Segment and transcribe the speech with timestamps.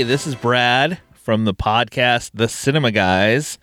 [0.00, 3.58] Hey, this is Brad from the podcast The Cinema Guys.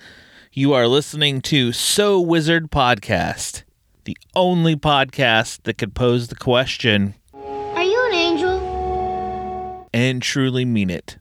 [0.54, 3.64] You are listening to So Wizard Podcast,
[4.04, 9.90] the only podcast that could pose the question Are you an angel?
[9.92, 11.18] and truly mean it.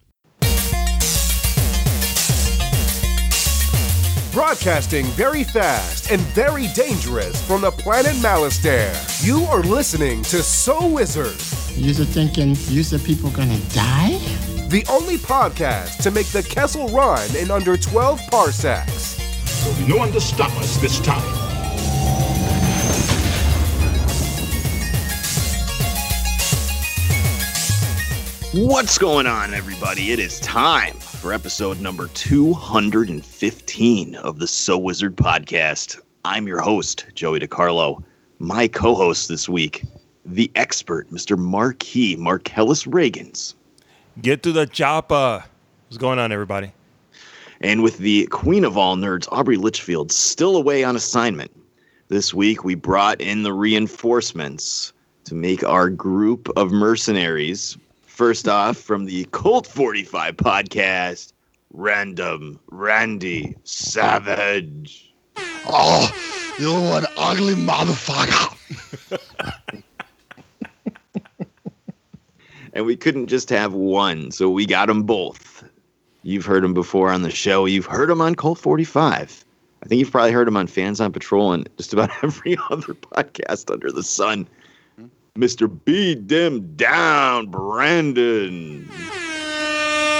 [4.34, 8.94] Broadcasting very fast and very dangerous from the planet Malastare.
[9.26, 11.38] You are listening to So Wizard,
[11.74, 14.20] You are thinking, you said people gonna die?
[14.68, 19.14] The only podcast to make the Kessel run in under 12 parsecs.
[19.62, 21.22] There'll be no one to stop us this time.
[28.52, 30.10] What's going on, everybody?
[30.10, 36.00] It is time for episode number 215 of the So Wizard podcast.
[36.24, 38.02] I'm your host, Joey DiCarlo.
[38.40, 39.84] My co host this week,
[40.24, 41.38] the expert, Mr.
[41.38, 43.54] Marquis Marcellus Reagans.
[44.22, 45.44] Get to the chopper.
[45.88, 46.72] What's going on, everybody?
[47.60, 51.50] And with the queen of all nerds, Aubrey Litchfield, still away on assignment.
[52.08, 54.94] This week, we brought in the reinforcements
[55.24, 57.76] to make our group of mercenaries.
[58.06, 61.34] First off, from the Colt 45 podcast,
[61.74, 65.12] Random Randy Savage.
[65.66, 66.10] Oh,
[66.58, 68.54] you one ugly motherfucker.
[72.76, 75.64] And we couldn't just have one, so we got them both.
[76.24, 77.64] You've heard them before on the show.
[77.64, 79.44] You've heard them on Colt 45.
[79.82, 82.92] I think you've probably heard them on Fans on Patrol and just about every other
[82.92, 84.46] podcast under the sun.
[85.38, 85.74] Mr.
[85.86, 88.86] Beat Them Down, Brandon.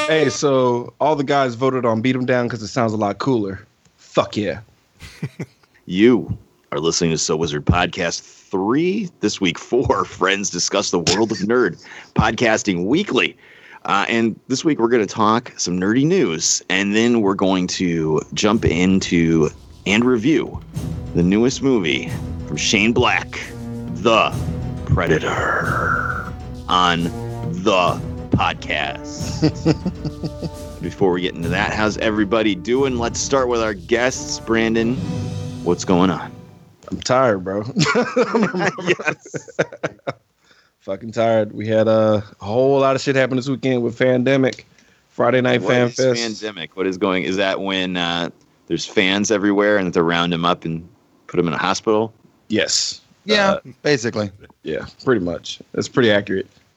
[0.08, 3.18] Hey, so all the guys voted on Beat 'em Down because it sounds a lot
[3.18, 3.66] cooler.
[3.98, 4.60] Fuck yeah.
[5.88, 6.36] You
[6.72, 9.10] are listening to So Wizard Podcast 3.
[9.20, 11.84] This week, four friends discuss the world of nerd,
[12.14, 13.36] podcasting weekly.
[13.84, 16.62] Uh, and this week, we're going to talk some nerdy news.
[16.68, 19.50] And then we're going to jump into
[19.86, 20.60] and review
[21.14, 22.08] the newest movie
[22.46, 23.40] from Shane Black,
[23.94, 24.36] The
[24.86, 26.32] Predator,
[26.68, 27.04] on
[27.62, 29.42] the podcast.
[30.82, 32.98] Before we get into that, how's everybody doing?
[32.98, 34.40] Let's start with our guests.
[34.40, 34.96] Brandon,
[35.64, 36.35] what's going on?
[36.88, 37.62] I'm tired, bro.
[38.86, 39.58] yes.
[40.80, 41.52] Fucking tired.
[41.52, 44.64] We had a whole lot of shit happen this weekend with Fandemic.
[45.10, 46.42] Friday Night What Fan is Fest.
[46.42, 46.70] Fandemic?
[46.74, 47.24] What is going?
[47.24, 48.30] Is that when uh,
[48.66, 50.86] there's fans everywhere and they round them up and
[51.26, 52.12] put them in a hospital?
[52.48, 53.00] Yes.
[53.24, 54.30] Yeah, Uh, basically.
[54.62, 55.60] Yeah, pretty much.
[55.72, 56.46] That's pretty accurate.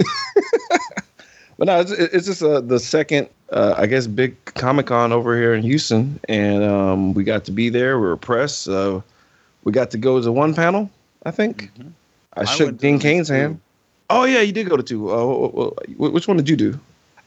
[1.57, 5.37] but no, it's, it's just uh, the second, uh, I guess, big Comic Con over
[5.37, 7.99] here in Houston, and um, we got to be there.
[7.99, 8.67] We were pressed.
[8.67, 9.01] Uh,
[9.69, 10.89] we got to go to one panel,
[11.27, 11.69] I think.
[12.33, 13.59] I shook Dean the Cain's hand.
[14.09, 15.11] Oh yeah, you did go to two.
[15.11, 16.79] Uh, wh- wh- which one did you do?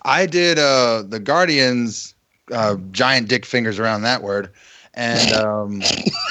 [0.02, 2.14] I did uh the Guardians
[2.50, 4.50] uh giant dick fingers around that word.
[4.94, 5.82] And um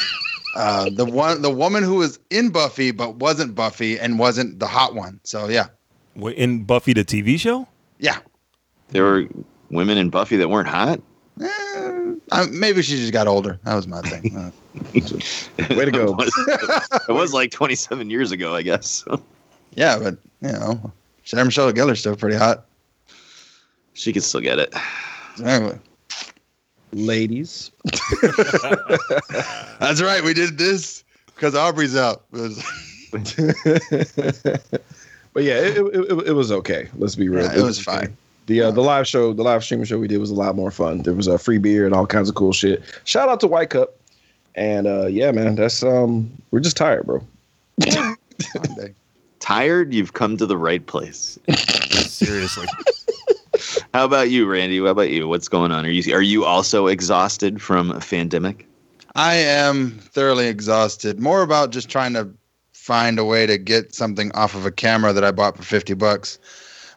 [0.58, 4.68] uh the one the woman who was in Buffy but wasn't Buffy and wasn't the
[4.68, 5.22] hot one.
[5.24, 5.68] So yeah.
[6.18, 7.70] Wait, In Buffy the TV show?
[8.00, 8.18] Yeah.
[8.90, 9.28] There were
[9.70, 11.00] women in Buffy that weren't hot.
[11.42, 13.58] Eh, uh, maybe she just got older.
[13.64, 14.52] That was my thing.
[14.76, 16.04] Uh, Way to go.
[16.20, 19.04] it, was, it was like 27 years ago, I guess.
[19.76, 20.92] yeah, but you know,
[21.26, 22.66] Sarah Michelle Gellar's still pretty hot.
[23.94, 24.74] she can still get it.
[25.44, 25.78] Anyway.
[26.94, 27.72] Ladies.
[29.80, 30.24] That's right.
[30.24, 32.24] We did this because Aubrey's out.
[35.34, 36.90] But yeah, it, it, it, it was okay.
[36.98, 37.46] Let's be real.
[37.46, 38.16] Yeah, it was fine.
[38.48, 40.72] The uh, the live show, the live streaming show we did was a lot more
[40.72, 41.04] fun.
[41.04, 42.84] There was a free beer and all kinds of cool shit.
[43.06, 43.96] Shout out to White Cup.
[44.56, 47.26] And uh, yeah, man, that's um, we're just tired, bro.
[49.40, 49.94] Tired?
[49.94, 51.40] You've come to the right place.
[51.58, 52.68] Seriously.
[53.94, 54.80] How about you, Randy?
[54.80, 55.28] How about you?
[55.28, 55.86] What's going on?
[55.86, 58.66] Are you are you also exhausted from Fandemic?
[59.16, 61.20] I am thoroughly exhausted.
[61.20, 62.30] More about just trying to
[62.72, 65.94] find a way to get something off of a camera that I bought for 50
[65.96, 66.40] bucks.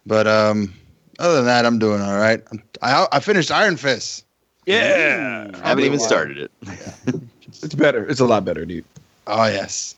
[0.07, 0.73] But um,
[1.19, 2.41] other than that, I'm doing all right.
[2.83, 4.25] I, I finished Iron Fist.
[4.67, 5.51] Yeah.
[5.63, 6.51] Haven't even started it.
[7.63, 8.07] It's better.
[8.09, 8.85] It's a lot better, dude.
[9.27, 9.97] Oh, yes.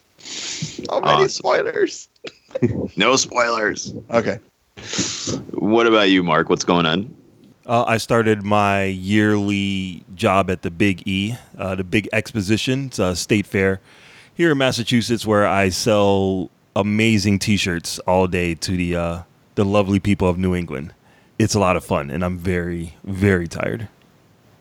[0.89, 1.19] Oh, Awesome.
[1.19, 2.09] many spoilers.
[2.97, 3.93] No spoilers.
[4.11, 4.39] Okay.
[5.53, 6.49] What about you, Mark?
[6.49, 7.15] What's going on?
[7.67, 12.87] Uh, I started my yearly job at the Big E, uh, the Big Exposition.
[12.87, 13.81] It's a state fair
[14.35, 19.23] here in Massachusetts where I sell amazing T-shirts all day to the uh,
[19.57, 20.95] the lovely people of New England.
[21.39, 23.89] It's a lot of fun, and I'm very, very tired.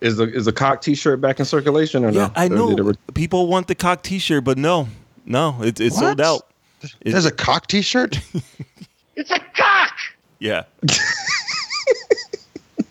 [0.01, 2.31] Is the is the cock T-shirt back in circulation or Yeah, no?
[2.35, 4.87] I know re- people want the cock T-shirt, but no,
[5.25, 6.25] no, it, it's sold What?
[6.27, 6.47] out.
[7.01, 8.19] It- There's a cock t shirt?
[9.15, 9.93] It's a cock!
[10.39, 10.63] Yeah,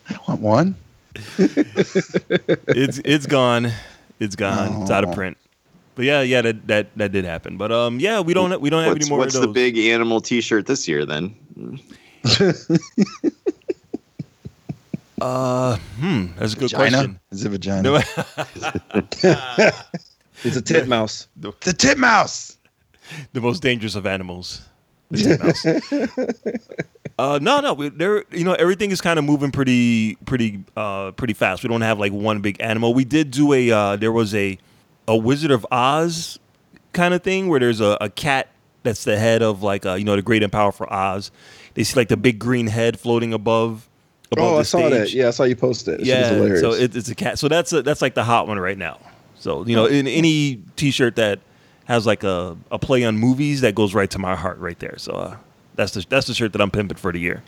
[0.09, 0.75] I want one.
[1.39, 3.71] it's it's gone.
[4.19, 4.83] It's gone.
[4.83, 5.15] It's out of Oh.
[5.15, 5.37] print.
[5.97, 7.57] But yeah, yeah, that that that did happen.
[7.59, 9.77] But um, yeah, we don't we don't have What's, any more what's of the big
[9.79, 11.35] animal T-shirt this year then?
[15.21, 16.91] Uh, hmm, that's a good Vagina?
[16.91, 17.21] question.
[17.31, 18.03] Is it vagina?
[20.45, 21.29] It's a tit mouse.
[21.37, 22.59] the titmouse.
[23.33, 24.61] the most dangerous of animals.
[25.11, 26.89] The titmouse.
[27.19, 28.25] uh, no, no, we, there.
[28.31, 31.63] You know, everything is kind of moving pretty, pretty, uh, pretty fast.
[31.63, 32.93] We don't have like one big animal.
[32.93, 33.71] We did do a.
[33.71, 34.59] Uh, there was a,
[35.09, 36.39] a Wizard of Oz
[36.93, 38.49] kind of thing where there's a, a cat
[38.83, 41.31] that's the head of like uh, you know the Great and Powerful Oz.
[41.73, 43.89] They see like the big green head floating above.
[44.39, 45.13] Oh, I saw that.
[45.13, 46.01] Yeah, I saw you post it.
[46.01, 46.61] Yeah, hilarious.
[46.61, 47.39] so it, it's a cat.
[47.39, 48.99] So that's a, that's like the hot one right now.
[49.39, 51.41] So you know, in any T-shirt that
[51.85, 54.97] has like a, a play on movies, that goes right to my heart right there.
[54.99, 55.37] So uh,
[55.75, 57.43] that's the that's the shirt that I'm pimping for the year.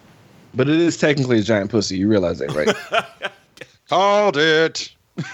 [0.54, 1.96] but it is technically a giant pussy.
[1.96, 2.74] You realize that, right?
[3.88, 4.90] Called it.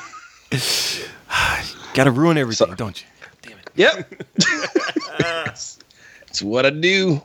[1.95, 3.07] Got to ruin everything, don't you?
[3.43, 3.71] Damn it.
[3.75, 4.25] Yep.
[6.29, 7.23] it's what I do.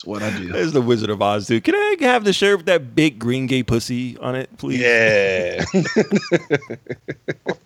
[0.00, 0.50] It's what I do.
[0.50, 1.62] There's the Wizard of Oz, dude.
[1.62, 4.80] Can I have the shirt with that big green gay pussy on it, please?
[4.80, 5.62] Yeah.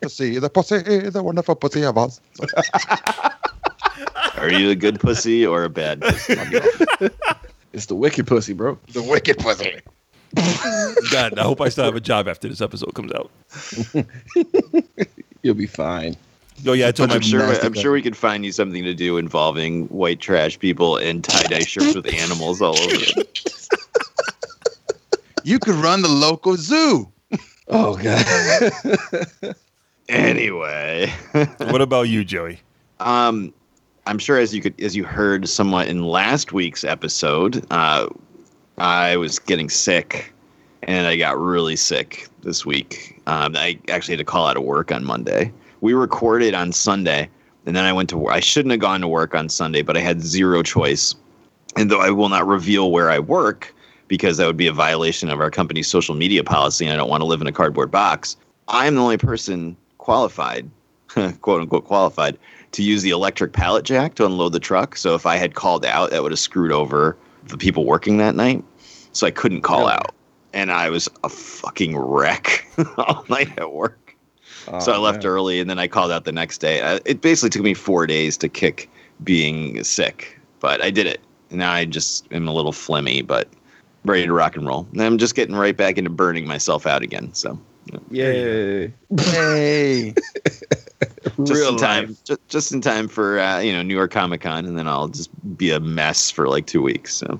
[0.00, 0.78] Pussy, the pussy,
[1.10, 2.20] the wonderful pussy of us.
[4.36, 6.34] Are you a good pussy or a bad pussy?
[7.72, 8.80] it's the wicked pussy, bro.
[8.88, 9.78] The wicked pussy.
[11.12, 13.30] God, I hope I still have a job after this episode comes out.
[15.42, 16.16] You'll be fine.
[16.66, 17.42] Oh yeah, I told my I'm sure.
[17.42, 17.80] I'm guy.
[17.82, 21.60] sure we could find you something to do involving white trash people and tie dye
[21.60, 23.40] shirts with animals all over it.
[25.46, 27.10] You could run the local zoo.
[27.68, 29.54] Oh god.
[30.08, 31.10] Anyway,
[31.58, 32.60] What about you, Joey?
[33.00, 33.52] um,
[34.06, 38.06] I'm sure as you could, as you heard somewhat in last week's episode, uh,
[38.76, 40.32] I was getting sick,
[40.82, 43.18] and I got really sick this week.
[43.26, 45.50] Um, I actually had to call out of work on Monday.
[45.84, 47.28] We recorded on Sunday,
[47.66, 48.32] and then I went to work.
[48.32, 51.14] I shouldn't have gone to work on Sunday, but I had zero choice.
[51.76, 53.74] And though I will not reveal where I work
[54.08, 57.10] because that would be a violation of our company's social media policy, and I don't
[57.10, 60.70] want to live in a cardboard box, I'm the only person qualified,
[61.42, 62.38] quote unquote qualified,
[62.72, 64.96] to use the electric pallet jack to unload the truck.
[64.96, 67.14] So if I had called out, that would have screwed over
[67.48, 68.64] the people working that night.
[69.12, 70.14] So I couldn't call out.
[70.54, 72.66] And I was a fucking wreck
[72.96, 74.03] all night at work.
[74.80, 76.80] So I left early and then I called out the next day.
[76.80, 78.90] Uh, It basically took me four days to kick
[79.22, 81.20] being sick, but I did it.
[81.50, 83.48] Now I just am a little flimmy, but
[84.04, 84.86] ready to rock and roll.
[84.92, 87.32] And I'm just getting right back into burning myself out again.
[87.34, 87.58] So
[88.10, 88.92] Yay.
[89.10, 90.14] yay!
[91.44, 94.40] just Real in time, just, just in time for uh, you know New York Comic
[94.40, 97.14] Con, and then I'll just be a mess for like two weeks.
[97.14, 97.38] So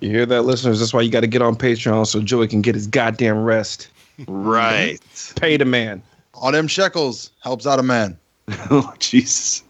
[0.00, 0.80] You hear that, listeners?
[0.80, 3.88] That's why you got to get on Patreon so Joey can get his goddamn rest.
[4.26, 4.98] right.
[5.36, 6.02] Pay the man.
[6.44, 8.18] All them shekels helps out a man.
[8.70, 9.62] oh Jesus.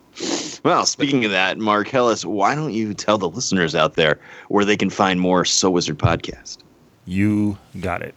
[0.65, 4.19] Well, speaking of that, Mark Ellis, why don't you tell the listeners out there
[4.49, 6.59] where they can find more So Wizard podcast?
[7.07, 8.17] You got it.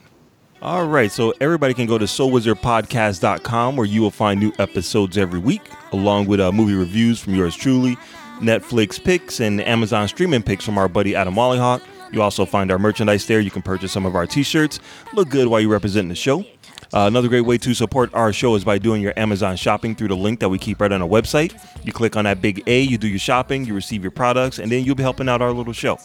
[0.63, 5.39] All right, so everybody can go to sowizardpodcast.com where you will find new episodes every
[5.39, 7.95] week, along with uh, movie reviews from yours truly,
[8.39, 11.83] Netflix picks, and Amazon streaming picks from our buddy Adam Wallyhawk.
[12.11, 13.39] You also find our merchandise there.
[13.39, 14.79] You can purchase some of our t-shirts.
[15.13, 16.43] Look good while you're representing the show.
[16.93, 20.07] Uh, another great way to support our show is by doing your Amazon shopping through
[20.07, 21.59] the link that we keep right on our website.
[21.85, 24.71] You click on that big A, you do your shopping, you receive your products, and
[24.71, 25.99] then you'll be helping out our little show.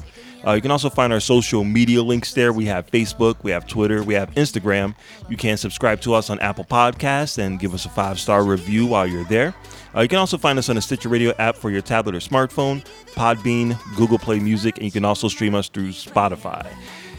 [0.45, 2.53] Uh, you can also find our social media links there.
[2.53, 4.97] We have Facebook, we have Twitter, we have Instagram.
[5.29, 8.87] You can subscribe to us on Apple Podcasts and give us a five star review
[8.87, 9.55] while you're there.
[9.95, 12.19] Uh, you can also find us on the Stitcher Radio app for your tablet or
[12.19, 16.67] smartphone, Podbean, Google Play Music, and you can also stream us through Spotify.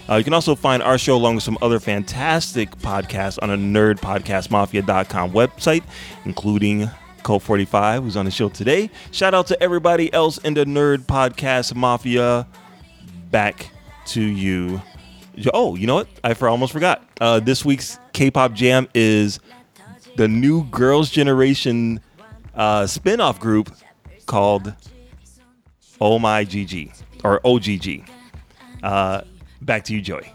[0.10, 3.58] Uh, you can also find our show along with some other fantastic podcasts on a
[3.58, 5.84] nerdpodcastmafia.com website,
[6.26, 6.90] including
[7.24, 8.90] Code 45, who's on the show today.
[9.12, 12.46] Shout out to everybody else in the Nerd Podcast Mafia.
[13.32, 13.70] Back
[14.08, 14.82] to you.
[15.54, 16.08] Oh, you know what?
[16.24, 17.04] I almost forgot.
[17.22, 19.40] Uh, this week's K-pop jam is
[20.18, 22.02] the new Girls' Generation
[22.54, 23.74] uh, spin-off group
[24.26, 24.74] called
[26.00, 28.08] Oh My GG or OGG.
[28.84, 29.22] Uh,
[29.64, 30.28] Back to you, Joey.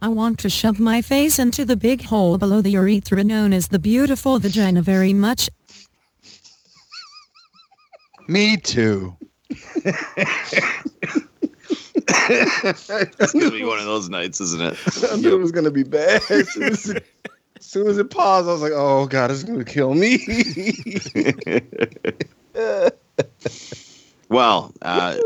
[0.00, 3.68] I want to shove my face into the big hole below the urethra known as
[3.68, 5.50] the beautiful vagina very much.
[8.28, 9.16] Me too.
[9.58, 9.72] it's
[13.32, 14.78] gonna be one of those nights, isn't it?
[15.10, 15.32] I knew yep.
[15.32, 16.22] it was gonna be bad.
[17.64, 19.42] As soon as it, as soon as it paused, I was like, "Oh God, it's
[19.42, 20.18] gonna kill me."
[24.30, 25.18] Well, uh,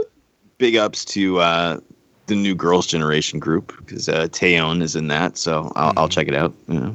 [0.59, 1.81] big ups to uh,
[2.27, 6.29] the new Girls Generation group because uh, Taeyeon is in that, so I'll, I'll check
[6.29, 6.53] it out.
[6.69, 6.95] You know.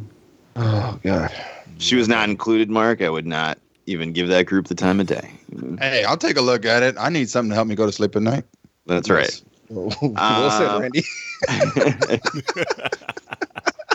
[0.57, 1.31] Oh God.
[1.79, 3.01] She was not included, Mark.
[3.01, 3.57] I would not
[3.87, 5.31] even give that group the time of day.
[5.79, 6.95] Hey, I'll take a look at it.
[6.99, 8.43] I need something to help me go to sleep at night.
[8.85, 9.41] That's right.
[9.69, 11.05] well said, Um, Randy.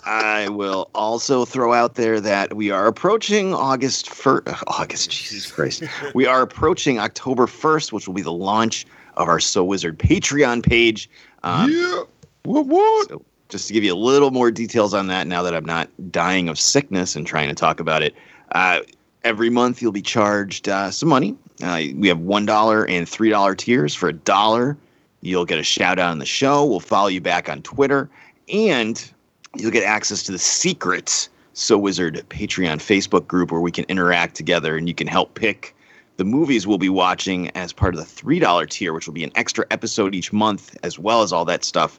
[0.08, 4.48] I will also throw out there that we are approaching August first.
[4.66, 5.82] August, Jesus Christ.
[6.14, 8.86] We are approaching October 1st, which will be the launch
[9.18, 11.10] of our So Wizard Patreon page.
[11.42, 12.04] Um, yeah.
[12.44, 12.66] What?
[12.66, 13.08] What?
[13.10, 15.90] So just to give you a little more details on that, now that I'm not
[16.10, 18.14] dying of sickness and trying to talk about it,
[18.52, 18.80] uh,
[19.24, 21.36] every month you'll be charged uh, some money.
[21.62, 23.94] Uh, we have one dollar and three dollar tiers.
[23.94, 24.74] For a dollar,
[25.20, 26.64] you'll get a shout out on the show.
[26.64, 28.08] We'll follow you back on Twitter,
[28.50, 29.12] and
[29.56, 34.34] you'll get access to the secret So Wizard Patreon Facebook group where we can interact
[34.34, 35.74] together, and you can help pick
[36.16, 39.24] the movies we'll be watching as part of the three dollar tier, which will be
[39.24, 41.98] an extra episode each month, as well as all that stuff.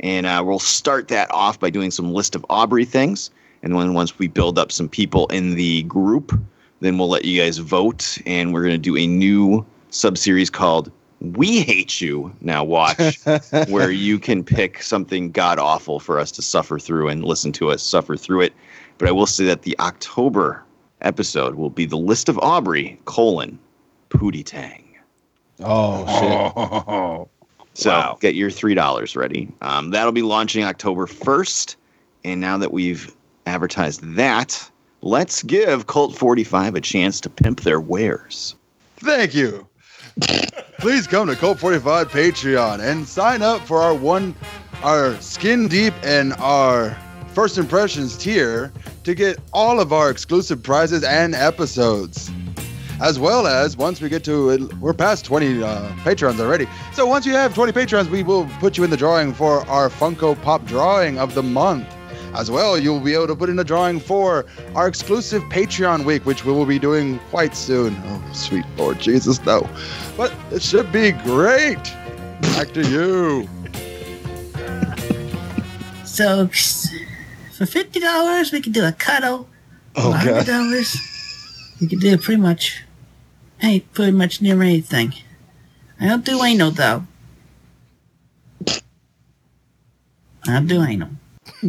[0.00, 3.30] And uh, we'll start that off by doing some list of Aubrey things.
[3.62, 6.38] And then once we build up some people in the group,
[6.80, 8.18] then we'll let you guys vote.
[8.24, 13.18] And we're going to do a new sub series called We Hate You Now Watch,
[13.68, 17.70] where you can pick something god awful for us to suffer through and listen to
[17.70, 18.52] us suffer through it.
[18.98, 20.62] But I will say that the October
[21.00, 23.58] episode will be the list of Aubrey, colon,
[24.10, 24.84] Pootie Tang.
[25.60, 26.52] Oh shit.
[26.56, 27.28] Oh,
[27.74, 29.48] So get your three dollars ready.
[29.62, 31.76] Um, that'll be launching October first.
[32.24, 33.14] And now that we've
[33.46, 34.68] advertised that,
[35.02, 38.56] let's give Cult Forty Five a chance to pimp their wares.
[38.96, 39.68] Thank you.
[40.78, 44.32] Please come to Cult 45 Patreon and sign up for our one,
[44.84, 46.96] our skin deep and our
[47.34, 52.30] first impressions tier to get all of our exclusive prizes and episodes.
[53.00, 56.68] As well as once we get to, we're past 20 uh, patrons already.
[56.92, 59.88] So once you have 20 patrons, we will put you in the drawing for our
[59.88, 61.92] Funko Pop drawing of the month.
[62.34, 66.24] As well, you'll be able to put in a drawing for our exclusive Patreon week,
[66.26, 67.96] which we will be doing quite soon.
[68.06, 69.68] Oh, sweet Lord Jesus, no.
[70.16, 71.82] But it should be great.
[72.42, 73.48] Back to you.
[76.04, 79.48] So for fifty dollars, we can do a cuddle.
[79.94, 80.46] Oh, hundred God.
[80.46, 80.96] dollars,
[81.80, 82.82] we can do pretty much,
[83.58, 85.14] hey, pretty much near anything.
[86.00, 87.04] I don't do anal though.
[88.66, 88.76] I
[90.46, 91.10] don't do anal.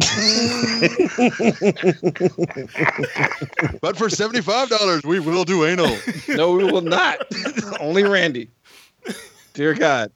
[3.80, 5.96] But for $75, we will do anal.
[6.28, 7.18] No, we will not.
[7.80, 8.48] Only Randy.
[9.54, 10.12] Dear God.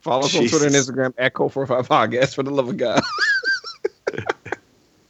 [0.00, 3.00] Follow us on Twitter and Instagram at Code45 Podcast for the love of God.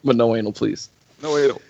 [0.05, 0.91] but no anal, please.
[1.23, 1.61] No anal.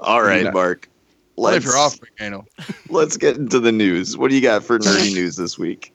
[0.00, 0.52] All right, No.
[0.52, 0.88] Mark.
[1.34, 2.46] What if Let's, you're offering anal?
[2.88, 4.16] let's get into the news.
[4.16, 5.92] What do you got for nerdy news this week?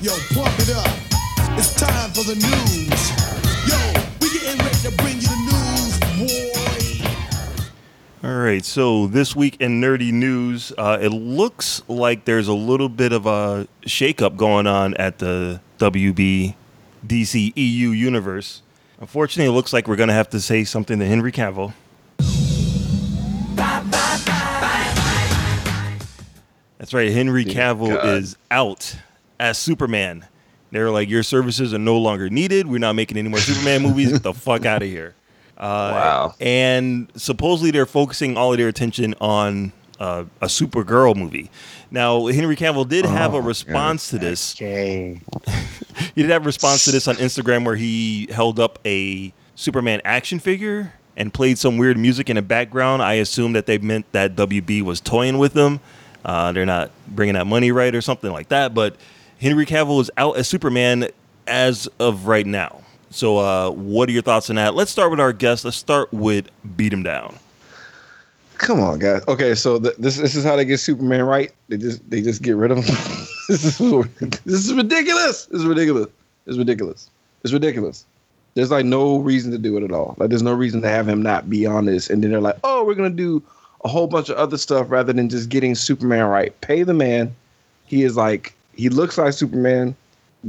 [0.00, 0.96] Yo, pump it up.
[1.58, 2.79] It's time for the news.
[8.22, 12.90] All right, so this week in nerdy news, uh, it looks like there's a little
[12.90, 16.54] bit of a shakeup going on at the WB
[17.06, 18.60] DC EU universe.
[19.00, 21.72] Unfortunately, it looks like we're going to have to say something to Henry Cavill.
[26.76, 28.06] That's right, Henry Cavill God.
[28.06, 28.96] is out
[29.38, 30.26] as Superman.
[30.72, 32.66] They're like, your services are no longer needed.
[32.66, 34.12] We're not making any more Superman movies.
[34.12, 35.14] Get the fuck out of here.
[35.60, 36.34] Uh, Wow.
[36.40, 41.50] And supposedly they're focusing all of their attention on uh, a Supergirl movie.
[41.90, 44.54] Now, Henry Cavill did have a response to this.
[44.56, 45.20] Okay.
[46.14, 50.00] he did have a response to this on Instagram where he held up a Superman
[50.04, 53.02] action figure and played some weird music in the background.
[53.02, 55.80] I assume that they meant that WB was toying with them.
[56.24, 58.72] Uh, they're not bringing that money right or something like that.
[58.72, 58.96] But
[59.40, 61.08] Henry Cavill is out as Superman
[61.46, 62.82] as of right now.
[63.10, 64.74] So, uh, what are your thoughts on that?
[64.74, 65.64] Let's start with our guest.
[65.64, 67.36] Let's start with Beat Him Down.
[68.58, 69.22] Come on, guys.
[69.26, 71.50] Okay, so th- this this is how they get Superman right.
[71.68, 72.94] They just they just get rid of him.
[73.48, 73.78] this is
[74.44, 75.46] this is ridiculous.
[75.46, 76.08] This is ridiculous.
[76.46, 77.10] Is ridiculous.
[77.42, 78.04] It's ridiculous.
[78.54, 80.14] There's like no reason to do it at all.
[80.18, 82.10] Like there's no reason to have him not be on this.
[82.10, 83.42] And then they're like, oh, we're gonna do
[83.82, 86.58] a whole bunch of other stuff rather than just getting Superman right.
[86.60, 87.34] Pay the man.
[87.86, 89.96] He is like he looks like Superman.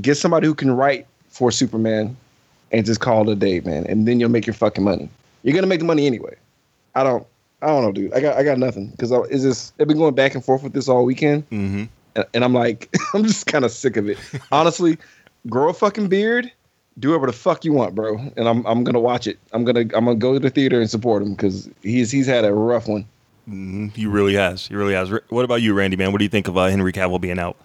[0.01, 2.18] Get somebody who can write for Superman,
[2.72, 3.86] and just call it a day, man.
[3.88, 5.10] And then you'll make your fucking money.
[5.44, 6.36] You're gonna make the money anyway.
[6.96, 7.25] I don't.
[7.62, 8.13] I don't know, dude.
[8.13, 10.74] I got I got nothing because it's just they've been going back and forth with
[10.74, 11.84] this all weekend, Mm-hmm.
[12.16, 14.18] and, and I'm like, I'm just kind of sick of it.
[14.51, 14.98] Honestly,
[15.48, 16.51] grow a fucking beard,
[17.00, 18.18] do whatever the fuck you want, bro.
[18.36, 19.38] And I'm I'm gonna watch it.
[19.54, 22.46] I'm gonna I'm gonna go to the theater and support him because he's he's had
[22.46, 23.06] a rough one.
[23.50, 24.68] Mhm, He really has.
[24.68, 25.12] He really has.
[25.30, 25.98] What about you, Randy?
[25.98, 27.58] Man, what do you think of uh, Henry Cavill being out?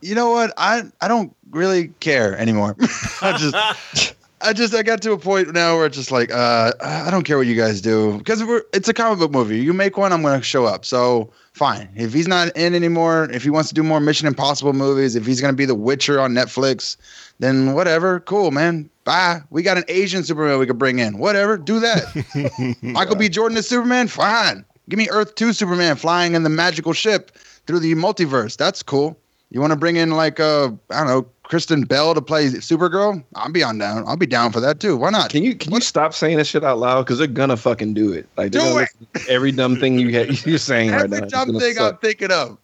[0.00, 0.52] You know what?
[0.56, 2.76] I I don't really care anymore.
[3.22, 6.72] I just I just I got to a point now where it's just like uh
[6.80, 9.58] I don't care what you guys do because we're it's a comic book movie.
[9.58, 10.84] You make one, I'm gonna show up.
[10.84, 11.88] So fine.
[11.94, 15.26] If he's not in anymore, if he wants to do more Mission Impossible movies, if
[15.26, 16.96] he's gonna be the Witcher on Netflix,
[17.38, 18.20] then whatever.
[18.20, 18.88] Cool, man.
[19.04, 19.42] Bye.
[19.50, 21.18] We got an Asian Superman we could bring in.
[21.18, 21.58] Whatever.
[21.58, 22.76] Do that.
[22.82, 23.28] Michael B.
[23.28, 24.08] Jordan is Superman.
[24.08, 24.64] Fine.
[24.88, 27.32] Give me Earth Two Superman flying in the magical ship
[27.66, 28.56] through the multiverse.
[28.56, 29.18] That's cool.
[29.50, 33.24] You want to bring in like uh I don't know Kristen Bell to play Supergirl?
[33.34, 34.04] I'll be on down.
[34.06, 34.96] I'll be down for that too.
[34.96, 35.30] Why not?
[35.30, 37.02] Can you can you stop saying this shit out loud?
[37.02, 38.28] Because they're gonna fucking do it.
[38.36, 38.88] Like Do it!
[39.28, 41.16] every dumb thing you ha- you're saying right now.
[41.16, 42.56] Every dumb gonna thing I'm thinking of.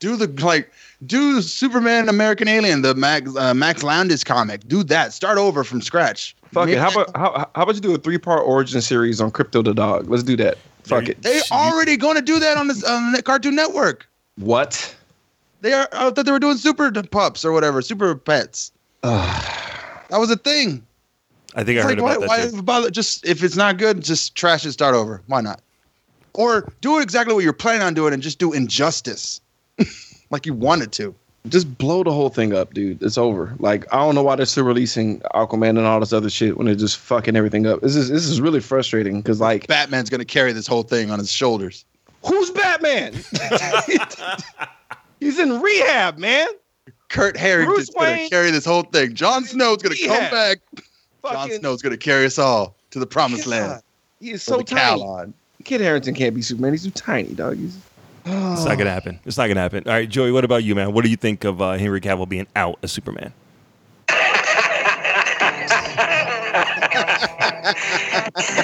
[0.00, 0.72] Do the like
[1.06, 4.66] do Superman American Alien, the Max uh, Max Landis comic.
[4.66, 5.12] Do that.
[5.12, 6.34] Start over from scratch.
[6.50, 6.80] Fuck Make it.
[6.80, 9.74] How about how, how about you do a three part origin series on Krypto the
[9.74, 10.08] dog?
[10.08, 10.56] Let's do that.
[10.84, 11.22] Fuck it.
[11.22, 14.06] they already going to do that on this on the Cartoon Network?
[14.36, 14.94] What?
[15.64, 15.88] They are.
[15.94, 18.70] I thought they were doing super pups or whatever, super pets.
[19.02, 20.86] that was a thing.
[21.54, 22.52] I think I It's heard like, about why, that.
[22.52, 22.62] why too.
[22.62, 22.90] bother?
[22.90, 24.72] Just if it's not good, just trash it.
[24.72, 25.22] Start over.
[25.26, 25.62] Why not?
[26.34, 29.40] Or do it exactly what you're planning on doing and just do injustice,
[30.30, 31.14] like you wanted to.
[31.48, 33.02] Just blow the whole thing up, dude.
[33.02, 33.54] It's over.
[33.58, 36.66] Like I don't know why they're still releasing Aquaman and all this other shit when
[36.66, 37.80] they're just fucking everything up.
[37.80, 41.18] This is this is really frustrating because like Batman's gonna carry this whole thing on
[41.18, 41.86] his shoulders.
[42.22, 43.14] who's Batman?
[45.20, 46.46] He's in rehab, man.
[47.08, 49.14] Kurt Harington's Bruce gonna carry this whole thing.
[49.14, 50.30] Jon Snow's gonna come Yeah.
[50.30, 50.58] back.
[50.74, 50.84] Jon
[51.34, 53.80] Fucking- Snow's gonna carry us all to the promised land.
[54.20, 55.00] He is so the tiny.
[55.02, 55.32] on.
[55.64, 56.72] Kit Harington can't be Superman.
[56.72, 57.56] He's too tiny, dog.
[57.56, 57.76] He's
[58.26, 59.18] It's not gonna happen.
[59.24, 59.84] It's not gonna happen.
[59.86, 60.32] All right, Joey.
[60.32, 60.92] What about you, man?
[60.92, 63.32] What do you think of uh, Henry Cavill being out as Superman?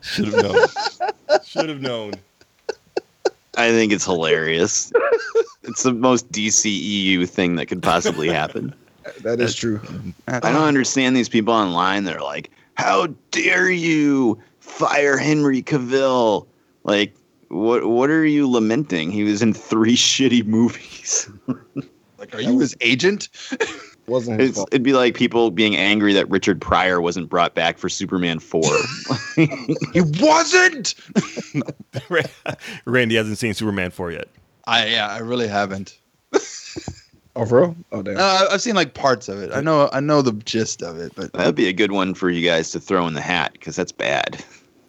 [0.00, 0.66] Should have known.
[1.44, 2.12] Should have known.
[3.56, 4.92] I think it's hilarious.
[5.64, 8.74] it's the most DCEU thing that could possibly happen.
[9.22, 9.80] that is true.
[10.28, 12.04] I don't understand these people online.
[12.04, 16.46] They're like, "How dare you fire Henry Cavill?"
[16.84, 17.14] Like,
[17.48, 17.86] what?
[17.86, 19.10] What are you lamenting?
[19.10, 21.28] He was in three shitty movies.
[22.18, 23.28] Like, are you his agent?
[24.08, 24.68] Wasn't his It's, fault.
[24.72, 28.62] it'd be like people being angry that Richard Pryor wasn't brought back for Superman four.
[29.36, 30.94] He wasn't.
[32.86, 34.26] Randy hasn't seen Superman four yet.
[34.66, 35.96] I yeah, I really haven't.
[37.36, 37.76] Oh, for real?
[37.92, 38.14] Oh, damn.
[38.14, 39.52] No, I- I've seen like parts of it.
[39.54, 42.30] I know I know the gist of it, but That'd be a good one for
[42.30, 44.44] you guys to throw in the hat because that's bad.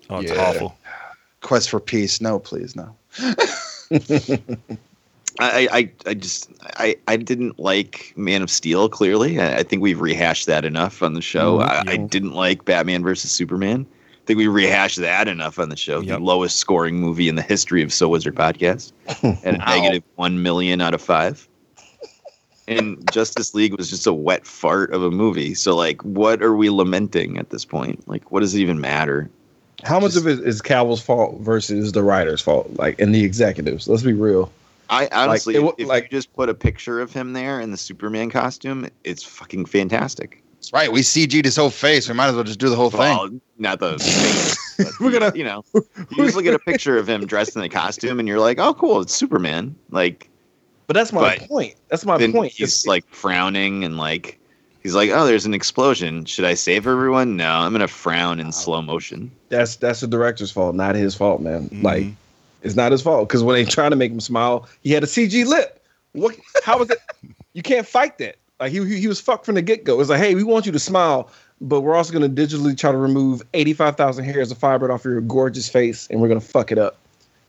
[0.09, 0.41] Oh, it's Yeah.
[0.49, 0.75] awful.
[1.41, 2.19] Quest for Peace.
[2.21, 2.95] No, please, no.
[5.39, 8.89] I, I, I just I, I didn't like Man of Steel.
[8.89, 11.59] Clearly, I, I think we've rehashed that enough on the show.
[11.59, 13.87] Mhm, I, I didn't like Batman versus Superman.
[13.89, 16.01] I think we rehashed that enough on the show.
[16.01, 16.19] Yep.
[16.19, 18.91] The lowest scoring movie in the history of So Wizard podcast,
[19.23, 21.47] and a negative one million out of five.
[22.67, 25.55] And Justice League was just a wet fart of a movie.
[25.55, 28.07] So, like, what are we lamenting at this point?
[28.07, 29.27] Like, what does it even matter?
[29.83, 32.69] How much of it is Cavill's fault versus the writer's fault?
[32.75, 33.87] Like, and the executives.
[33.87, 34.51] Let's be real.
[34.89, 37.77] I honestly, it if like- you just put a picture of him there in the
[37.77, 40.43] Superman costume, it's fucking fantastic.
[40.55, 40.91] That's right.
[40.91, 42.09] We CG'd his whole face.
[42.09, 43.39] We might as well just do the whole thing.
[43.59, 44.57] Not the face.
[44.99, 45.83] We're gonna- you know, you
[46.17, 48.73] just look at a picture of him dressed in the costume, and you're like, oh,
[48.73, 49.75] cool, it's Superman.
[49.91, 50.29] Like,
[50.87, 51.75] But that's my But point.
[51.89, 52.51] That's my then point.
[52.53, 54.37] he's If- like frowning and like,
[54.83, 56.25] he's like, oh, there's an explosion.
[56.25, 57.37] Should I save everyone?
[57.37, 59.31] No, I'm gonna frown in slow motion.
[59.49, 61.69] that's that's the director's fault, not his fault, man.
[61.69, 61.83] Mhm.
[61.83, 62.05] Like,
[62.61, 65.07] it's not his fault because when they trying to make him smile, he had a
[65.07, 65.83] CG lip.
[66.13, 66.35] What?
[66.63, 66.99] How was it?
[67.53, 68.37] You can't fight that.
[68.59, 69.99] Like he he, he was fucked from the get go.
[69.99, 71.29] It's like, hey, we want you to smile,
[71.61, 74.91] but we're also going to digitally try to remove eighty five thousand hairs of fiber
[74.91, 76.97] off your gorgeous face, and we're going to fuck it up.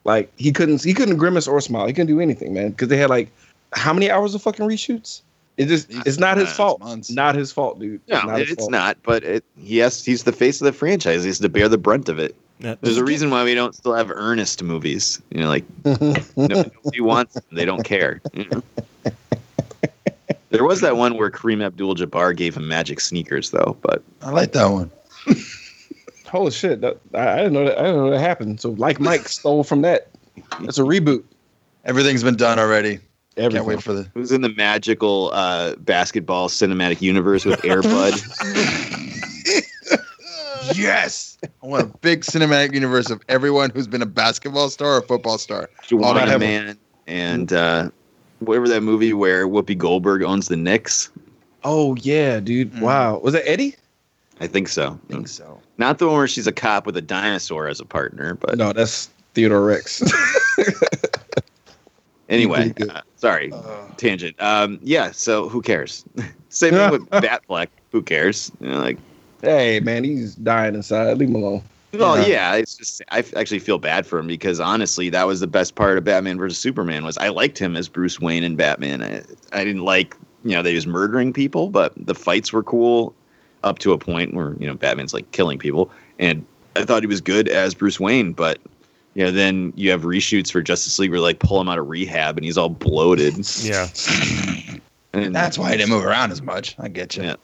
[0.05, 1.87] Like he couldn't he couldn't grimace or smile.
[1.87, 3.31] He couldn't do anything, man, because they had like
[3.73, 5.23] how many hours of fucking reshoots?
[5.57, 6.81] It just it's not his fault.
[6.81, 7.11] months.
[7.11, 8.01] Not his fault, dude.
[8.09, 8.97] No, not it's not.
[9.03, 11.23] But it, yes, he's the face of the franchise.
[11.23, 12.35] He has to bear the brunt of it.
[12.61, 15.21] Yeah, There's a reason why we don't still have Ernest movies.
[15.31, 15.65] You know, like
[16.37, 17.45] nobody wants them.
[17.53, 18.21] They don't care.
[18.35, 18.63] you know?
[20.51, 23.77] There was that one where Kareem Abdul-Jabbar gave him magic sneakers, though.
[23.81, 24.91] But I like that one.
[26.27, 26.81] Holy shit!
[26.81, 27.79] That, I, I didn't know that.
[27.79, 28.61] I didn't know that happened.
[28.61, 30.09] So, like Mike stole from that.
[30.61, 31.25] That's a reboot.
[31.85, 32.99] Everything's been done already.
[33.37, 33.59] Everything.
[33.59, 34.03] Can't wait for the.
[34.03, 38.90] it was in the magical uh, basketball cinematic universe with Airbud.
[40.75, 45.03] Yes, I want a big cinematic universe of everyone who's been a basketball star or
[45.03, 45.71] football star.
[45.93, 47.91] All that Juwanna have- Man and uh,
[48.41, 51.11] whatever that movie where Whoopi Goldberg owns the Knicks.
[51.65, 52.73] Oh yeah, dude.
[52.73, 52.81] Mm.
[52.83, 53.19] Wow.
[53.19, 53.75] Was that Eddie?
[54.41, 54.99] I think so.
[55.11, 55.61] I think so.
[55.77, 58.73] Not the one where she's a cop with a dinosaur as a partner, but No,
[58.73, 60.03] that's Theodore Rex.
[62.29, 62.91] anyway, Pretty good.
[62.91, 63.53] uh, sorry,
[63.97, 64.37] tangent.
[64.41, 65.11] Um, yeah.
[65.11, 66.05] So who cares?
[66.49, 67.69] Same thing with Batfleck.
[67.93, 68.51] Who cares?
[68.61, 68.99] You know, like,
[69.43, 71.17] hey man, he's dying inside.
[71.19, 71.63] Leave him alone.
[71.93, 72.55] well, yeah.
[72.55, 75.75] It's just I f- actually feel bad for him because honestly, that was the best
[75.75, 79.03] part of Batman versus Superman was I liked him as Bruce Wayne and Batman.
[79.03, 79.23] I,
[79.53, 83.15] I didn't like you know that he was murdering people, but the fights were cool
[83.65, 86.45] up to a point where you know Batman's like killing people, and
[86.77, 88.59] I thought he was good as Bruce Wayne, but.
[89.15, 91.89] You know, then you have reshoots for Justice League where like pull him out of
[91.89, 93.35] rehab and he's all bloated.
[93.61, 93.89] Yeah.
[95.13, 96.77] And That's why he didn't move around as much.
[96.79, 97.25] I get you.
[97.25, 97.35] Yeah.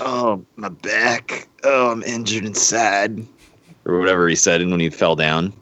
[0.00, 1.48] Oh, my back.
[1.62, 3.26] Oh, I'm injured inside.
[3.84, 5.52] Or whatever he said when he fell down.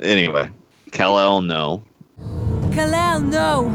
[0.00, 0.50] Anyway,
[0.92, 1.82] Kal-El, no.
[2.70, 3.68] Kalel, no.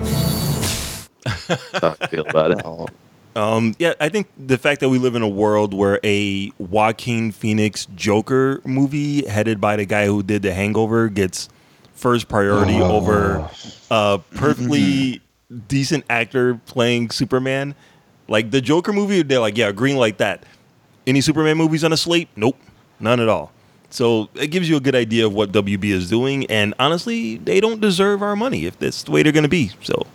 [1.80, 2.89] How I feel about it.
[3.36, 7.32] Um, yeah, I think the fact that we live in a world where a Joaquin
[7.32, 11.48] Phoenix Joker movie headed by the guy who did The Hangover gets
[11.93, 12.91] first priority Oh.
[12.98, 13.50] over
[13.91, 15.22] a perfectly
[15.67, 17.76] decent actor playing Superman.
[18.30, 20.44] Like the Joker movie, they're like, yeah, green like that.
[21.08, 22.30] Any Superman movies on a slate?
[22.36, 22.58] Nope,
[23.00, 23.52] none at all.
[23.89, 27.60] So it gives you a good idea of what WB is doing, and honestly, they
[27.60, 29.72] don't deserve our money if that's the way they're going to be.
[29.82, 30.06] So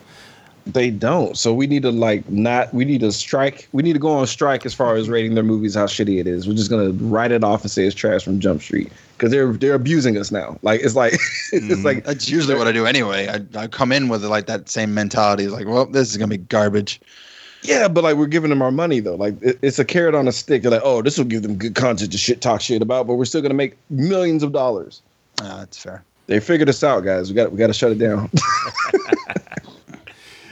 [0.65, 1.37] They don't.
[1.37, 2.73] So we need to like not.
[2.73, 3.67] We need to strike.
[3.73, 6.27] We need to go on strike as far as rating their movies how shitty it
[6.27, 6.47] is.
[6.47, 9.51] We're just gonna write it off and say it's trash from Jump Street because they're
[9.51, 10.57] they're abusing us now.
[10.61, 11.13] Like it's like
[11.51, 11.83] it's mm-hmm.
[11.83, 13.27] like That's usually what I do anyway.
[13.27, 15.43] I, I come in with like that same mentality.
[15.43, 17.01] It's like, well, this is gonna be garbage.
[17.67, 19.15] Yeah, but like we're giving them our money though.
[19.15, 20.61] Like it, it's a carrot on a stick.
[20.61, 23.15] They're like, oh, this will give them good content to shit talk shit about, but
[23.15, 25.01] we're still gonna make millions of dollars.
[25.41, 26.03] Uh, that's fair.
[26.27, 27.29] They figured us out, guys.
[27.29, 28.29] We got we got to shut it down.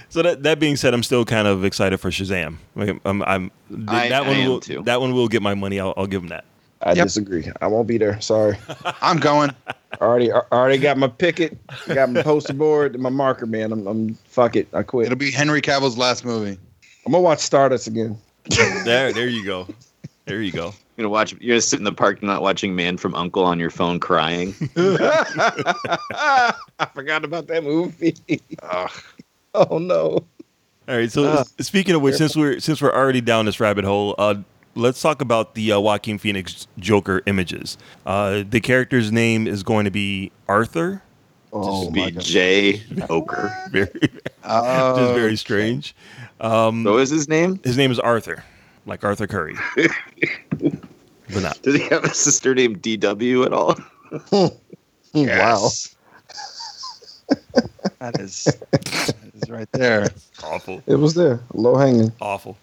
[0.09, 2.57] So that that being said, I'm still kind of excited for Shazam.
[2.75, 3.49] Like, I'm, I'm
[3.87, 4.83] I- that I one am will too.
[4.83, 5.79] that one will get my money.
[5.79, 6.45] I'll, I'll give them that.
[6.83, 7.05] I Yep.
[7.05, 7.49] disagree.
[7.61, 8.21] I won't be there.
[8.21, 8.55] Sorry.
[9.01, 9.55] I'm going.
[10.01, 13.71] Already already got my picket, got my poster board, and my marker, man.
[13.71, 14.67] I'm, I'm fuck it.
[14.73, 15.07] I quit.
[15.07, 16.59] It'll be Henry Cavill's last movie.
[17.05, 18.17] I'm gonna watch Stardust again.
[18.85, 19.67] There, there you go.
[20.25, 20.73] There you go.
[20.95, 21.33] You're gonna watch.
[21.39, 24.53] You're gonna sit in the park, not watching Man from Uncle on your phone, crying.
[24.77, 26.53] I
[26.93, 28.15] forgot about that movie.
[29.53, 30.25] Oh no.
[30.87, 31.11] All right.
[31.11, 31.43] So Ah.
[31.59, 34.35] speaking of which, since we're since we're already down this rabbit hole, uh,
[34.75, 37.77] let's talk about the uh, Joaquin Phoenix Joker images.
[38.05, 41.01] Uh, the character's name is going to be Arthur.
[41.55, 42.23] Oh Be my god.
[42.23, 43.55] Jay Oker.
[43.71, 45.95] Very, which is very strange.
[46.41, 47.59] Um, What was his name?
[47.63, 48.43] his name is Arthur,
[48.87, 49.55] like Arthur Curry.
[50.49, 51.61] but not.
[51.61, 53.75] Did he have a sister named DW at all?
[55.13, 55.69] Wow.
[57.99, 60.09] that is that is right there.
[60.43, 60.81] Awful.
[60.87, 61.39] It was there.
[61.53, 62.11] Low hanging.
[62.19, 62.57] awful.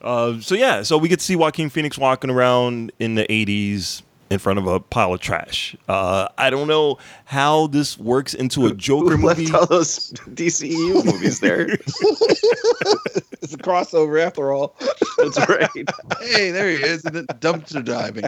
[0.00, 4.02] Uh, so yeah, so we get to see Joaquin Phoenix walking around in the '80s
[4.32, 5.76] in front of a pile of trash.
[5.88, 9.52] Uh, I don't know how this works into a Joker Who left movie.
[9.52, 11.68] all those DCEU movies there?
[13.42, 14.76] It's a crossover after all.
[15.18, 15.68] That's right.
[16.20, 17.04] Hey, there he is.
[17.04, 18.24] And then dumpster diving.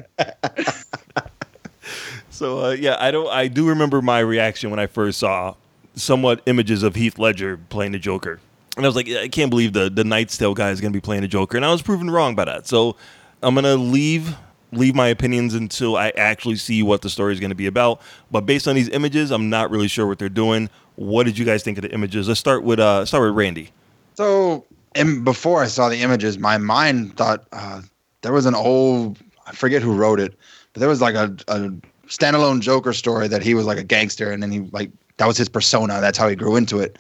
[2.31, 3.29] So uh, yeah, I don't.
[3.29, 5.55] I do remember my reaction when I first saw
[5.95, 8.41] somewhat images of Heath Ledger playing the Joker,
[8.77, 10.97] and I was like, I can't believe the the Knight's Tale guy is going to
[10.97, 12.67] be playing the Joker, and I was proven wrong by that.
[12.67, 12.97] So
[13.41, 14.37] I'm gonna leave
[14.77, 18.01] leave my opinions until I actually see what the story is going to be about.
[18.31, 20.69] But based on these images, I'm not really sure what they're doing.
[20.97, 22.29] What did you guys think of the images?
[22.29, 23.71] Let's start with uh start with Randy.
[24.15, 27.83] So, and before I saw the images, my mind thought uh,
[28.23, 30.35] there was an old, I forget who wrote it,
[30.73, 31.71] but there was like a, a
[32.07, 35.37] standalone Joker story that he was like a gangster and then he like, that was
[35.37, 36.01] his persona.
[36.01, 36.99] That's how he grew into it.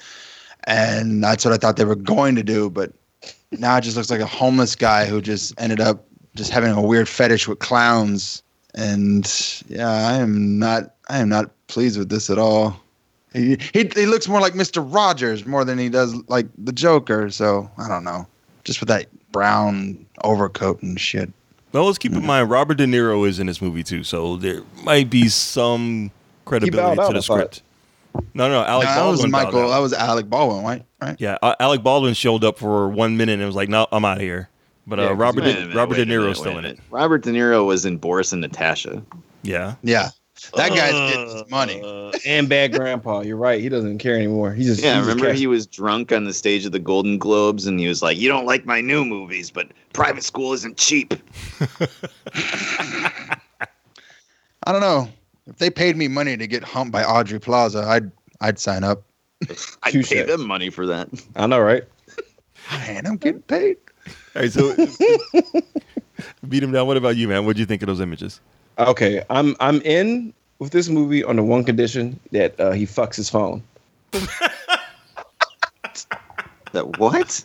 [0.65, 2.71] And that's what I thought they were going to do.
[2.71, 2.93] But
[3.53, 6.83] now it just looks like a homeless guy who just ended up just having a
[6.83, 8.43] weird fetish with clowns.
[8.75, 9.31] And
[9.69, 12.81] yeah, I am not, I am not pleased with this at all.
[13.33, 14.85] He, he he looks more like Mr.
[14.87, 17.31] Rogers more than he does like the Joker.
[17.31, 18.27] So I don't know.
[18.63, 21.31] Just with that brown overcoat and shit.
[21.73, 22.27] Well, let's keep in mm.
[22.27, 26.13] mind Robert De Niro is in this movie too, so there might be some
[26.45, 27.63] credibility out, to the script.
[28.33, 29.71] No, no, Alec No, that was Michael.
[29.71, 30.85] That was Alec Baldwin, right?
[31.03, 31.17] Right.
[31.21, 34.23] Yeah, Alec Baldwin showed up for one minute and was like, "No, I'm out of
[34.23, 34.49] here."
[34.87, 36.79] But uh, Robert De, minute, Robert wait De Niro's minute, still in it.
[36.91, 39.03] Robert De Niro was in Boris and Natasha.
[39.43, 40.11] Yeah, Yeah.
[40.57, 42.11] That guy's getting his money.
[42.27, 43.21] and bad grandpa.
[43.21, 43.61] You're right.
[43.63, 44.53] He doesn't care anymore.
[44.53, 46.79] He just Yeah, he just remember cares- he was drunk on the stage of the
[46.81, 50.53] Golden Globes and he was like, "You don't like my new movies, but private school
[50.53, 51.15] isn't cheap."
[54.67, 55.09] I don't know.
[55.47, 59.03] If they paid me money to get humped by Aubrey Plaza, I'd I'd sign up.
[59.83, 60.11] I'd Touche.
[60.11, 61.09] pay them money for that.
[61.37, 61.85] I know, right?
[62.71, 63.77] Man, I'm getting paid.
[64.37, 64.75] All right, so
[66.49, 66.87] beat him down.
[66.87, 67.47] What about you, man?
[67.47, 68.41] What do you think of those images?
[68.79, 73.17] Okay, I'm I'm in with this movie on the one condition that uh, he fucks
[73.17, 73.63] his phone.
[76.73, 77.45] That what?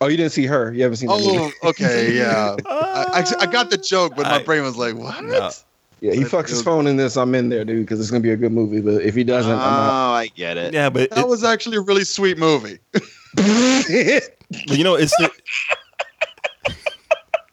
[0.00, 0.72] Oh, you didn't see her.
[0.72, 1.08] You haven't seen.
[1.08, 1.52] the movie.
[1.64, 2.54] Oh, okay, yeah.
[2.66, 5.64] I, I, I got the joke, but my brain was like, what?
[6.00, 7.16] Yeah, he fucks his phone in this.
[7.16, 8.80] I'm in there, dude, because it's gonna be a good movie.
[8.80, 10.12] But if he doesn't, Oh, I'm out.
[10.14, 10.72] I get it.
[10.72, 12.78] Yeah, but That was actually a really sweet movie.
[14.66, 15.30] But you know, it's the,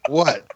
[0.07, 0.51] What?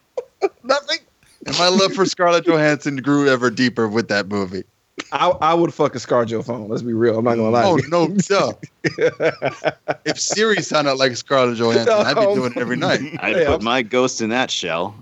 [0.64, 0.98] Nothing.
[1.46, 4.64] And my love for Scarlett Johansson grew ever deeper with that movie.
[5.12, 6.68] I, I would fuck a ScarJo phone.
[6.70, 7.18] Let's be real.
[7.18, 7.64] I'm not gonna lie.
[7.64, 7.90] Oh to you.
[7.90, 8.54] no, duh.
[10.06, 13.00] if Siri sounded like Scarlett Johansson, I'd be doing it every night.
[13.20, 14.96] I'd Hey, put I'm- my ghost in that shell.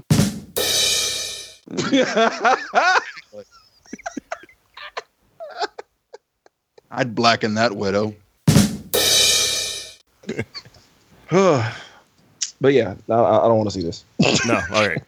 [6.91, 8.15] I'd blacken that widow.
[12.61, 14.05] but yeah, I, I don't want to see this.
[14.47, 14.61] no.
[14.73, 15.01] All right,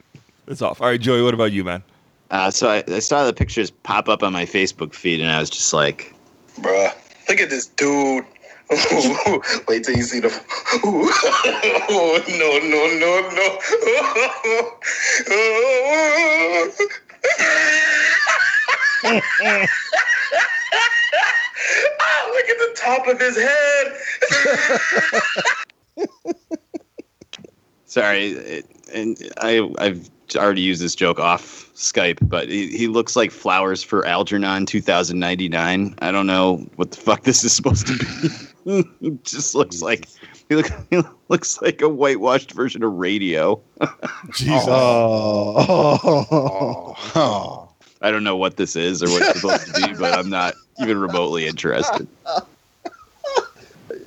[0.48, 0.82] it's off.
[0.82, 1.22] All right, Joey.
[1.22, 1.84] What about you, man?
[2.32, 5.40] Uh, so I, I saw the pictures pop up on my Facebook feed, and I
[5.40, 6.14] was just like,
[6.60, 6.94] Bruh,
[7.28, 8.26] look at this dude.
[9.68, 10.30] Wait till you see the.
[10.84, 11.02] no,
[12.30, 13.60] no, no, no.
[22.00, 23.98] ah, look at the top of his head.
[27.91, 33.15] Sorry, it, and I I've already used this joke off Skype, but he, he looks
[33.17, 35.95] like flowers for Algernon 2099.
[36.01, 38.86] I don't know what the fuck this is supposed to be.
[39.01, 40.08] he just looks like
[40.47, 43.62] he, look, he looks like a whitewashed version of radio.
[44.34, 44.65] Jesus.
[44.67, 45.65] Oh.
[47.15, 47.67] Oh.
[48.01, 50.56] I don't know what this is or what it's supposed to be, but I'm not
[50.80, 52.08] even remotely interested.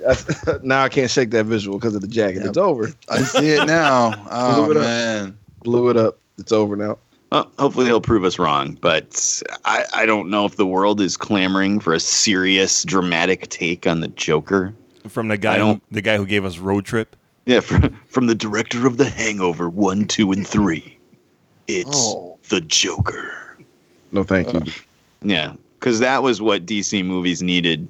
[0.05, 2.43] That's- now I can't shake that visual because of the jacket.
[2.45, 2.91] It's over.
[3.09, 4.13] I see it now.
[4.31, 4.83] Oh Blew it up.
[4.83, 5.37] man.
[5.63, 6.19] Blew it up.
[6.37, 6.97] It's over now.
[7.31, 11.17] Well, hopefully he'll prove us wrong, but I, I don't know if the world is
[11.17, 14.73] clamoring for a serious, dramatic take on the Joker.
[15.07, 17.15] From the guy, who, don't- the guy who gave us Road Trip.
[17.45, 20.97] Yeah, from, from the director of The Hangover 1, 2, and 3.
[21.67, 22.37] It's Oh.
[22.49, 23.57] the Joker.
[24.11, 24.61] No, thank you.
[25.21, 27.87] Yeah, because that was what DC movies needed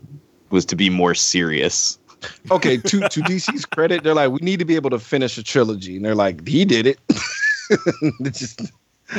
[0.49, 1.99] was to be more serious.
[2.51, 5.43] Okay, to to DC's credit, they're like, we need to be able to finish a
[5.43, 6.99] trilogy, and they're like, he did it.
[8.23, 8.71] Just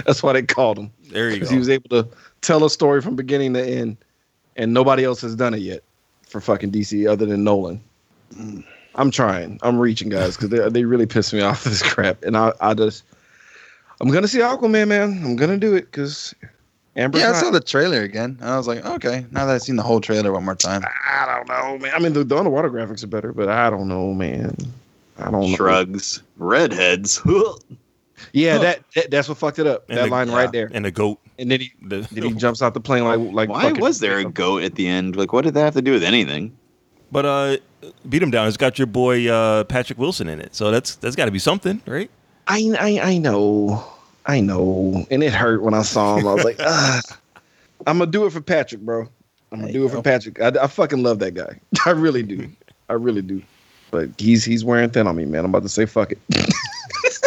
[0.04, 0.92] that's why they called him.
[1.11, 1.48] There you go.
[1.48, 2.09] he was able to
[2.40, 3.96] tell a story from beginning to end,
[4.56, 5.82] and nobody else has done it yet
[6.26, 7.80] for fucking DC other than Nolan.
[8.35, 8.64] Mm.
[8.96, 9.59] I'm trying.
[9.62, 12.74] I'm reaching, guys, because they they really piss me off this crap, and I I
[12.74, 13.04] just
[14.00, 15.22] I'm gonna see Aquaman, man.
[15.24, 16.35] I'm gonna do it because
[16.96, 17.18] Amber.
[17.18, 19.26] Yeah, I saw the trailer again, and I was like, okay.
[19.30, 21.92] Now that I've seen the whole trailer one more time, I don't know, man.
[21.94, 24.56] I mean, the, the underwater graphics are better, but I don't know, man.
[25.18, 25.56] I don't know.
[25.56, 26.22] Shrugs.
[26.37, 27.20] Redheads.
[28.32, 29.88] Yeah, that, that that's what fucked it up.
[29.90, 30.70] And that the- line right there.
[30.72, 31.20] And the goat.
[31.38, 33.48] And then he The, then he jumps out the plane like like.
[33.50, 35.16] Why was there a goat at the end?
[35.16, 36.56] Like, what did that have to do with anything?
[37.12, 37.56] But uh,
[38.09, 38.48] beat him down.
[38.48, 41.38] It's got your boy uh, Patrick Wilson in it, so that's that's got to be
[41.38, 42.11] something, right?
[42.48, 43.87] I, I I know,
[44.26, 46.26] I know, and it hurt when I saw him.
[46.26, 47.00] I was like, ah,
[47.86, 49.08] I'm gonna do it for Patrick, bro.
[49.52, 50.40] I'm gonna do it for Patrick.
[50.40, 51.58] I, I fucking love that guy.
[51.86, 52.48] I really do.
[52.88, 53.42] I really do.
[53.90, 55.44] But he's he's wearing thin on me, man.
[55.44, 56.18] I'm about to say fuck it.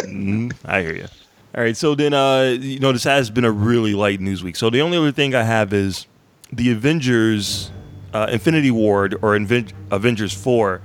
[0.04, 1.08] Mhm, I hear you.
[1.56, 4.56] All right, so then uh, you know this has been a really light news week.
[4.56, 6.06] So the only other thing I have is
[6.52, 7.72] the Avengers,
[8.14, 10.82] uh, Infinity Ward or Inven- Avengers Four.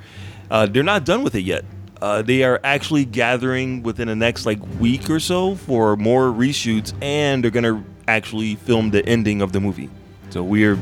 [0.50, 1.64] Uh, they're not done with it yet.
[2.04, 6.92] Uh, they are actually gathering within the next like week or so for more reshoots,
[7.00, 9.88] and they're gonna actually film the ending of the movie.
[10.28, 10.76] So we're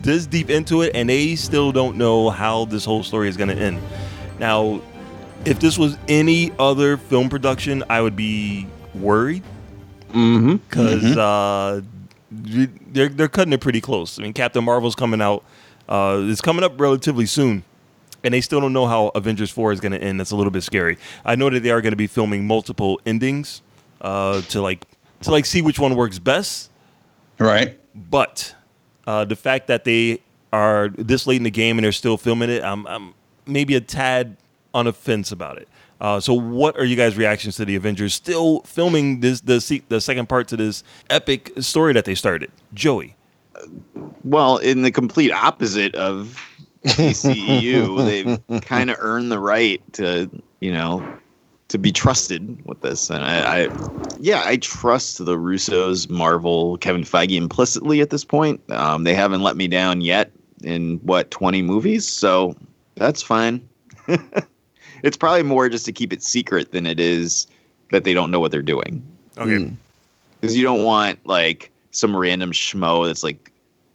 [0.00, 3.52] this deep into it, and they still don't know how this whole story is gonna
[3.54, 3.80] end.
[4.38, 4.80] Now,
[5.44, 9.42] if this was any other film production, I would be worried
[10.14, 10.56] Mm-hmm.
[10.56, 11.82] because uh,
[12.30, 14.18] they're they're cutting it pretty close.
[14.18, 15.44] I mean, Captain Marvel's coming out.
[15.88, 17.62] Uh, it's coming up relatively soon,
[18.24, 20.18] and they still don't know how Avengers Four is going to end.
[20.20, 20.98] That's a little bit scary.
[21.24, 23.62] I know that they are going to be filming multiple endings
[24.00, 24.84] uh, to like
[25.22, 26.70] to like see which one works best.
[27.38, 27.78] right?
[27.94, 28.54] But
[29.06, 30.20] uh, the fact that they
[30.52, 33.14] are this late in the game and they're still filming it, I'm, I'm
[33.46, 34.36] maybe a tad
[34.74, 35.68] on the fence about it.
[36.00, 40.00] Uh, so, what are you guys' reactions to the Avengers still filming this the the
[40.00, 42.50] second part to this epic story that they started?
[42.74, 43.14] Joey,
[44.24, 46.36] Well, in the complete opposite of
[46.84, 51.18] DCEU, they've kind of earned the right to, you know,
[51.68, 53.08] to be trusted with this.
[53.10, 53.68] And I, I,
[54.20, 58.60] yeah, I trust the Russos, Marvel, Kevin Feige implicitly at this point.
[58.70, 62.56] Um, they haven't let me down yet in what 20 movies, so
[62.96, 63.66] that's fine.
[65.02, 67.46] it's probably more just to keep it secret than it is
[67.90, 69.02] that they don't know what they're doing.
[69.38, 69.72] Okay.
[70.40, 73.51] Because you don't want like some random schmo that's like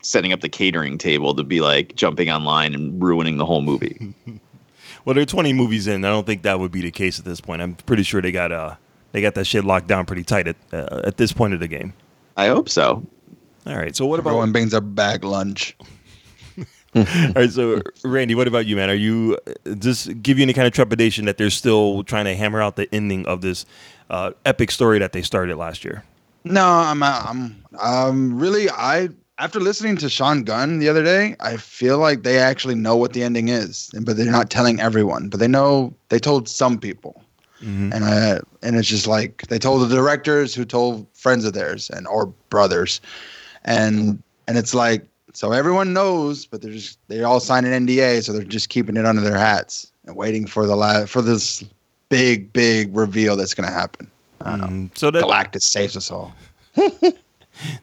[0.07, 4.13] setting up the catering table to be like jumping online and ruining the whole movie.
[5.05, 6.03] Well, they're 20 movies in.
[6.03, 7.61] I don't think that would be the case at this point.
[7.61, 8.75] I'm pretty sure they got uh
[9.13, 11.67] they got that shit locked down pretty tight at uh, at this point of the
[11.69, 11.93] game.
[12.35, 13.07] I hope so.
[13.65, 13.95] All right.
[13.95, 15.77] So what about Everyone brings a bag lunch.
[16.95, 17.05] All
[17.37, 18.89] right, so Randy, what about you, man?
[18.89, 22.35] Are you uh, does give you any kind of trepidation that they're still trying to
[22.35, 23.65] hammer out the ending of this
[24.09, 26.03] uh, epic story that they started last year?
[26.43, 29.07] No, I'm I'm um really I
[29.39, 33.13] after listening to Sean Gunn the other day, I feel like they actually know what
[33.13, 35.29] the ending is, but they're not telling everyone.
[35.29, 37.23] But they know they told some people,
[37.93, 41.89] and I and it's just like they told the directors who told friends of theirs
[41.89, 42.99] and or brothers,
[43.63, 48.23] and and it's like so everyone knows, but they're just they all signed an NDA,
[48.23, 51.63] so they're just keeping it under their hats and waiting for the la- for this
[52.09, 54.09] big big reveal that's gonna happen.
[54.41, 56.33] Mm, so that Galactus saves us all.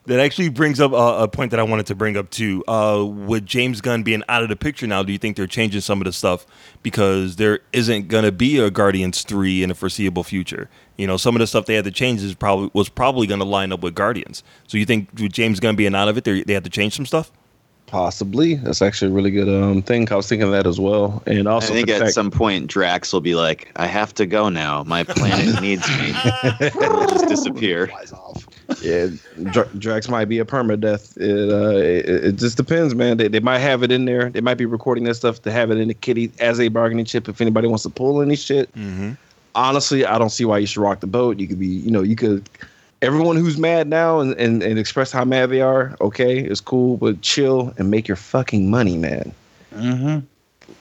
[0.07, 2.65] that actually brings up a, a point that I wanted to bring up too.
[2.67, 5.81] Uh, with James Gunn being out of the picture now, do you think they're changing
[5.81, 6.47] some of the stuff
[6.83, 10.69] because there isn't going to be a Guardians three in the foreseeable future?
[10.97, 13.41] You know, some of the stuff they had to change is probably was probably going
[13.41, 14.43] to line up with Guardians.
[14.67, 16.95] So you think with James Gunn being out of it, they they had to change
[16.95, 17.31] some stuff?
[17.87, 18.55] Possibly.
[18.55, 20.11] That's actually a really good um thing.
[20.11, 21.23] I was thinking of that as well.
[21.27, 24.27] And also, I think at fact- some point Drax will be like, "I have to
[24.27, 24.83] go now.
[24.85, 26.13] My planet needs me."
[26.61, 27.91] and he'll just disappear.
[28.81, 29.09] Yeah,
[29.51, 31.17] Dra- Drax might be a permadeath.
[31.17, 33.17] It, uh, it, it just depends, man.
[33.17, 34.31] They, they might have it in there.
[34.31, 37.05] They might be recording that stuff to have it in the kitty as a bargaining
[37.05, 38.73] chip if anybody wants to pull any shit.
[38.75, 39.13] Mm-hmm.
[39.55, 41.39] Honestly, I don't see why you should rock the boat.
[41.39, 42.49] You could be, you know, you could.
[43.03, 46.97] Everyone who's mad now and, and, and express how mad they are, okay, it's cool,
[46.97, 49.35] but chill and make your fucking money, man.
[49.75, 50.21] Mm-hmm.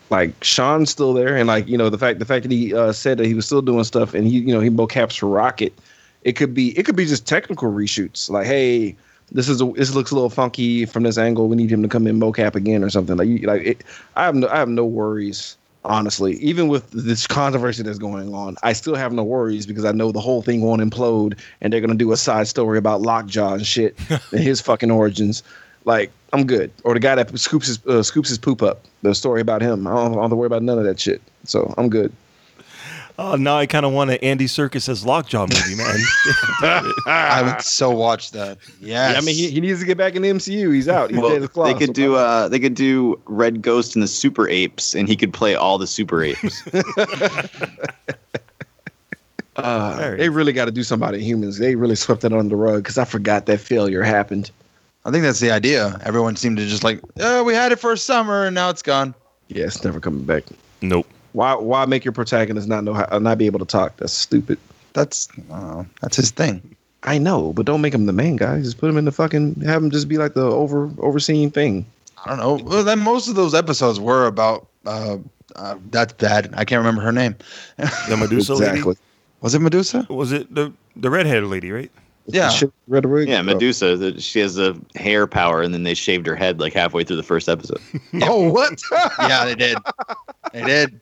[0.10, 2.94] Like Sean's still there, and like you know the fact the fact that he uh,
[2.94, 5.74] said that he was still doing stuff, and he you know he mocaps for Rocket.
[6.24, 8.30] It could be it could be just technical reshoots.
[8.30, 8.96] Like, hey,
[9.32, 11.48] this is a, this looks a little funky from this angle.
[11.48, 13.18] We need him to come in mocap again or something.
[13.18, 13.84] Like, you, like it,
[14.16, 15.58] I have no I have no worries.
[15.86, 19.92] Honestly, even with this controversy that's going on, I still have no worries because I
[19.92, 23.56] know the whole thing won't implode, and they're gonna do a side story about Lockjaw
[23.56, 23.94] and shit
[24.32, 25.44] and his fucking origins.
[25.84, 26.72] Like, I'm good.
[26.86, 28.86] Or the guy that scoops his uh, scoops his poop up.
[29.02, 29.86] The story about him.
[29.86, 31.22] I don't, I don't have to worry about none of that shit.
[31.44, 32.14] So I'm good.
[33.20, 35.98] Oh, now I kind of want an Andy Serkis as Lockjaw movie, man.
[37.06, 38.58] I would so watch that.
[38.82, 39.14] Yes.
[39.14, 40.74] Yeah, I mean, he, he needs to get back in the MCU.
[40.74, 41.12] He's out.
[41.12, 44.08] He's Well, dead as they could do uh they could do Red Ghost and the
[44.08, 46.64] Super Apes, and he could play all the Super Apes.
[49.56, 51.60] Uh, they really got to do something about humans.
[51.60, 54.50] They really swept that under the rug because I forgot that failure happened.
[55.06, 56.00] I think that's the idea.
[56.04, 58.82] Everyone seemed to just like, oh, we had it for a summer and now it's
[58.82, 59.14] gone.
[59.50, 60.44] Yeah, it's never coming back.
[60.82, 61.08] Nope.
[61.34, 61.54] Why?
[61.56, 63.98] Why make your protagonist not know how, uh, not be able to talk?
[63.98, 64.58] That's stupid.
[64.94, 66.76] That's uh, that's his thing.
[67.04, 68.62] I know, but don't make him the main guy.
[68.62, 69.56] Just put him in the fucking.
[69.66, 71.86] Have him just be like the over overseeing thing.
[72.26, 72.64] I don't know.
[72.64, 75.18] Well, then most of those episodes were about uh,
[75.56, 76.54] uh that's bad.
[76.56, 77.36] I can't remember her name.
[78.08, 78.82] The Medusa lady?
[79.42, 80.08] Was it Medusa?
[80.10, 81.92] Was it the the redheaded lady, right?
[82.28, 82.48] Yeah.
[82.50, 83.28] Shit, red wig.
[83.28, 83.98] yeah, Medusa.
[83.98, 87.18] the- She has the hair power, and then they shaved her head like halfway through
[87.18, 87.82] the first episode.
[88.22, 88.82] Oh, what?
[89.20, 89.78] yeah, they did.
[90.54, 91.02] They did.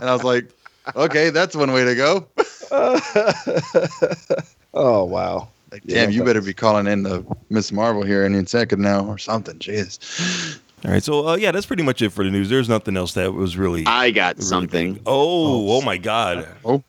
[0.00, 0.50] And I was like,
[0.96, 2.26] okay, that's one way to go.
[4.74, 5.48] oh wow.
[5.70, 9.04] Like, Yeah, damn, you better be calling in the Miss Marvel here any second now
[9.06, 9.58] or something.
[9.58, 10.58] Jeez.
[10.84, 12.48] All right, so uh, yeah, that's pretty much it for the news.
[12.48, 13.84] There's nothing else that was really.
[13.86, 14.92] I got really something.
[14.94, 15.02] big.
[15.06, 16.48] Oh, oh my God!
[16.64, 16.82] Oh,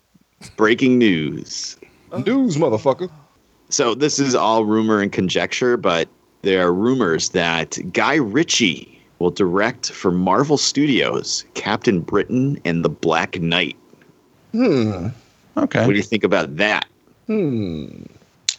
[0.56, 1.76] Breaking news.
[2.24, 3.10] News, motherfucker.
[3.68, 6.08] So this is all rumor and conjecture, but
[6.42, 12.88] there are rumors that Guy Ritchie will direct for Marvel Studios Captain Britain and the
[12.88, 13.76] Black Knight.
[14.50, 15.08] Hmm.
[15.56, 15.86] Okay.
[15.86, 16.86] What do you think about that?
[17.28, 18.02] Hmm.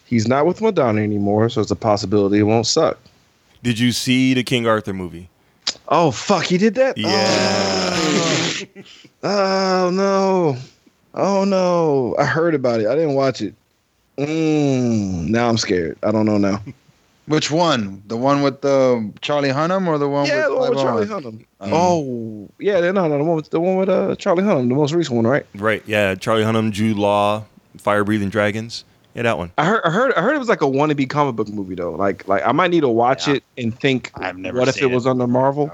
[0.06, 2.98] He's not with Madonna anymore, so it's a possibility it won't suck.
[3.62, 5.28] Did you see the King Arthur movie?
[5.88, 6.96] Oh fuck, he did that?
[6.96, 7.98] Yeah.
[9.22, 10.56] Oh no.
[11.14, 12.16] Oh no.
[12.18, 12.86] I heard about it.
[12.86, 13.54] I didn't watch it.
[14.18, 15.98] Mm, now I'm scared.
[16.02, 16.62] I don't know now.
[17.26, 18.02] Which one?
[18.06, 21.08] The one with the Charlie Hunnam or the one Yeah, the with one with Charlie
[21.08, 21.46] Owen?
[21.60, 21.72] Hunnam.
[21.72, 24.92] Oh, yeah, no, no, the one with the one with uh, Charlie Hunnam, the most
[24.92, 25.46] recent one, right?
[25.54, 25.82] Right.
[25.86, 26.16] Yeah.
[26.16, 27.44] Charlie Hunnam, Jude Law,
[27.78, 28.84] Fire Breathing Dragons.
[29.14, 29.52] Yeah, that one.
[29.58, 31.92] I heard, I heard, I heard it was like a wannabe comic book movie though.
[31.92, 34.90] Like, like I might need to watch it and think, I've never what if seen
[34.90, 35.70] it was under Marvel?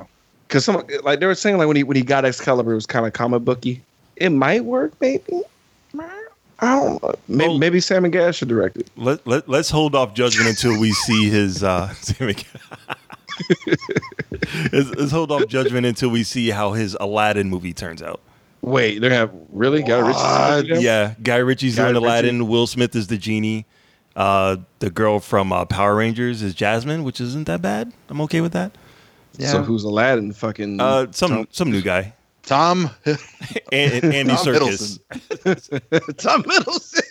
[0.47, 2.87] Because some, like they were saying, like when he when he got Excalibur, it was
[2.87, 3.83] kind of comic booky.
[4.17, 5.43] It might work, maybe.
[6.61, 7.03] I don't.
[7.03, 7.15] know.
[7.29, 8.91] Maybe, Well- maybe Sam and Gas should direct it.
[8.97, 11.63] Let, let, let's hold off judgment until we see his.
[11.63, 11.95] Uh,
[14.73, 18.21] let's, let's hold off judgment until we see how his Aladdin movie turns out.
[18.61, 20.19] Wait, they're have really Guy Ritchie?
[20.21, 22.07] Uh, yeah, Guy Ritchie's Guy doing Ritchie.
[22.07, 22.49] Aladdin.
[22.49, 23.67] Will Smith is the genie.
[24.17, 27.93] Uh, the girl from uh, Power Rangers is Jasmine, which isn't that bad.
[28.09, 28.73] I'm okay with that.
[29.37, 29.53] Yeah.
[29.53, 30.33] So who's Aladdin?
[30.33, 32.15] Fucking Uh, some some new guy.
[32.49, 33.19] Tom and,
[33.73, 34.99] and Andy Tom Serkis.
[36.17, 37.05] Tom Middleton.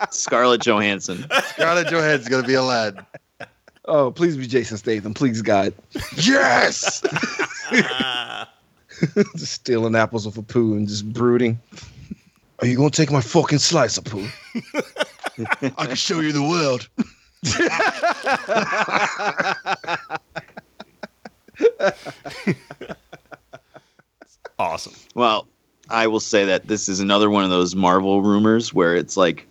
[0.10, 1.24] Scarlett Johansson.
[1.48, 3.06] Scarlett Johansson's gonna be Aladdin.
[3.86, 5.72] Oh, please be Jason Statham, please God.
[6.14, 7.02] Yes.
[9.34, 11.58] just stealing apples off a poo and just brooding.
[12.58, 14.28] Are you gonna take my fucking slice of poo?
[15.78, 16.86] I can show you the world.
[24.58, 24.94] Awesome.
[25.14, 25.46] Well,
[25.90, 29.46] I will say that this is another one of those Marvel rumors where it's like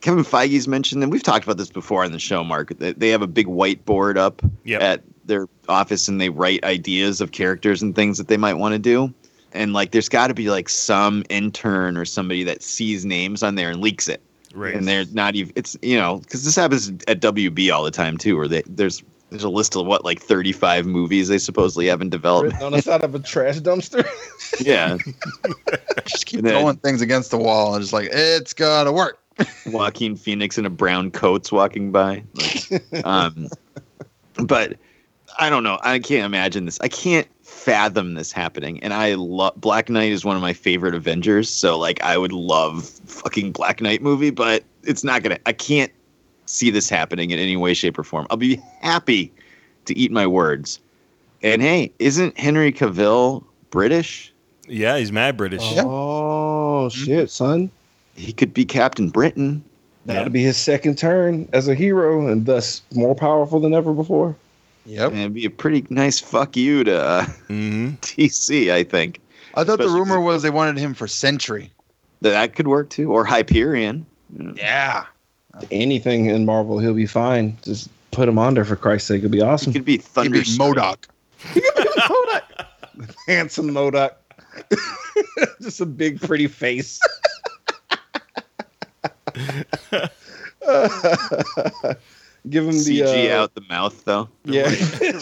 [0.00, 2.78] Kevin Feige's mentioned, and we've talked about this before on the show, Mark.
[2.78, 4.80] They, they have a big whiteboard up Yep.
[4.80, 8.72] at their office and they write ideas of characters and things that they might want
[8.72, 9.12] to do.
[9.52, 13.54] And like, there's got to be like some intern or somebody that sees names on
[13.56, 14.22] there and leaks it.
[14.54, 14.74] Right.
[14.74, 18.16] And they're not even, it's, you know, because this happens at WB all the time
[18.16, 22.00] too, where they, there's, there's a list of what, like 35 movies they supposedly have
[22.00, 22.62] in development.
[22.62, 24.06] On the side of a trash dumpster.
[24.60, 24.96] Yeah.
[26.06, 29.18] Just keep And then- throwing things against the wall and just like it's gonna work.
[29.66, 32.24] Joaquin Phoenix in a brown coat's walking by.
[32.34, 33.48] Like, um,
[34.42, 34.78] but
[35.38, 35.78] I don't know.
[35.82, 36.80] I can't imagine this.
[36.80, 38.82] I can't fathom this happening.
[38.82, 41.50] And I love Black Knight is one of my favorite Avengers.
[41.50, 45.38] So like I would love fucking Black Knight movie, but it's not gonna.
[45.44, 45.92] I can't
[46.48, 48.26] see this happening in any way, shape, or form.
[48.30, 49.32] I'll be happy
[49.84, 50.80] to eat my words.
[51.42, 54.32] And hey, isn't Henry Cavill British?
[54.66, 55.62] Yeah, he's mad British.
[55.76, 57.70] Oh shit, son.
[58.14, 59.64] He could be Captain Britain.
[60.06, 64.34] That'll be his second turn as a hero and thus more powerful than ever before.
[64.86, 65.10] Yep.
[65.10, 67.88] And it'd be a pretty nice fuck you to uh, Mm-hmm.
[68.00, 69.20] DC, I think.
[69.54, 71.70] I thought the rumor was they wanted him for Sentry.
[72.22, 74.06] That that could work too, or Hyperion.
[74.54, 75.04] Yeah.
[75.70, 77.56] Anything in Marvel, he'll be fine.
[77.62, 79.18] Just put him on there for Christ's sake.
[79.18, 79.72] It'll be awesome.
[79.72, 80.38] He could be Thunder.
[80.38, 80.74] He'd Thunder
[81.54, 82.42] be MODOK.
[83.26, 84.12] Handsome MODOK.
[85.62, 87.00] Just a big, pretty face.
[92.48, 94.28] Give him the CG uh, out the mouth though.
[94.44, 94.68] Yeah,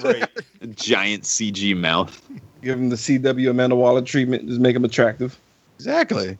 [0.04, 0.28] right.
[0.60, 2.20] A giant CG mouth.
[2.62, 4.48] give him the CW Amanda Waller treatment.
[4.48, 5.38] Just make him attractive.
[5.76, 6.38] Exactly.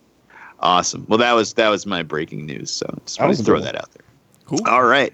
[0.61, 1.07] Awesome.
[1.09, 2.71] Well, that was that was my breaking news.
[2.71, 3.65] So just wanted to throw cool.
[3.65, 4.05] that out there.
[4.47, 4.61] Cool.
[4.67, 5.13] All right.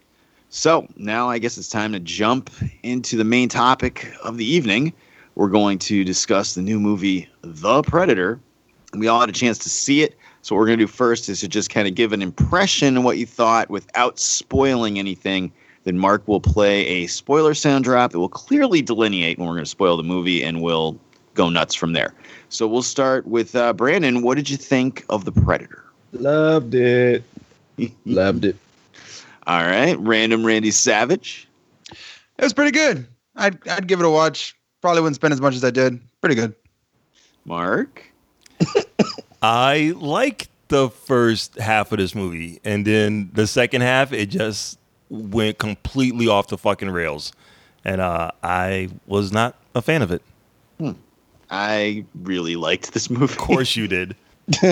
[0.51, 2.51] So now I guess it's time to jump
[2.83, 4.93] into the main topic of the evening.
[5.35, 8.39] We're going to discuss the new movie, The Predator.
[8.93, 10.15] We all had a chance to see it.
[10.43, 12.99] So what we're going to do first is to just kind of give an impression
[12.99, 15.53] of what you thought without spoiling anything.
[15.85, 19.65] Then Mark will play a spoiler sound drop that will clearly delineate when we're going
[19.65, 20.99] to spoil the movie, and we'll
[21.35, 22.15] go nuts from there.
[22.49, 24.23] So we'll start with uh, Brandon.
[24.23, 25.85] What did you think of The Predator?
[26.13, 27.25] Loved it.
[28.05, 28.57] Loved it.
[29.47, 31.49] All right, random Randy Savage.
[31.91, 33.07] It was pretty good.
[33.37, 34.57] I'd I'd give it a watch.
[34.81, 36.01] Probably wouldn't spend as much as I did.
[36.21, 36.55] Pretty good.
[37.45, 38.05] Mark.
[39.43, 44.79] I like the first half of this movie, and then the second half, it just
[45.11, 47.33] went completely off the fucking rails,
[47.85, 50.23] and uh, I was not a fan of it.
[51.53, 53.25] I really liked this movie.
[53.25, 54.17] Of course, you did.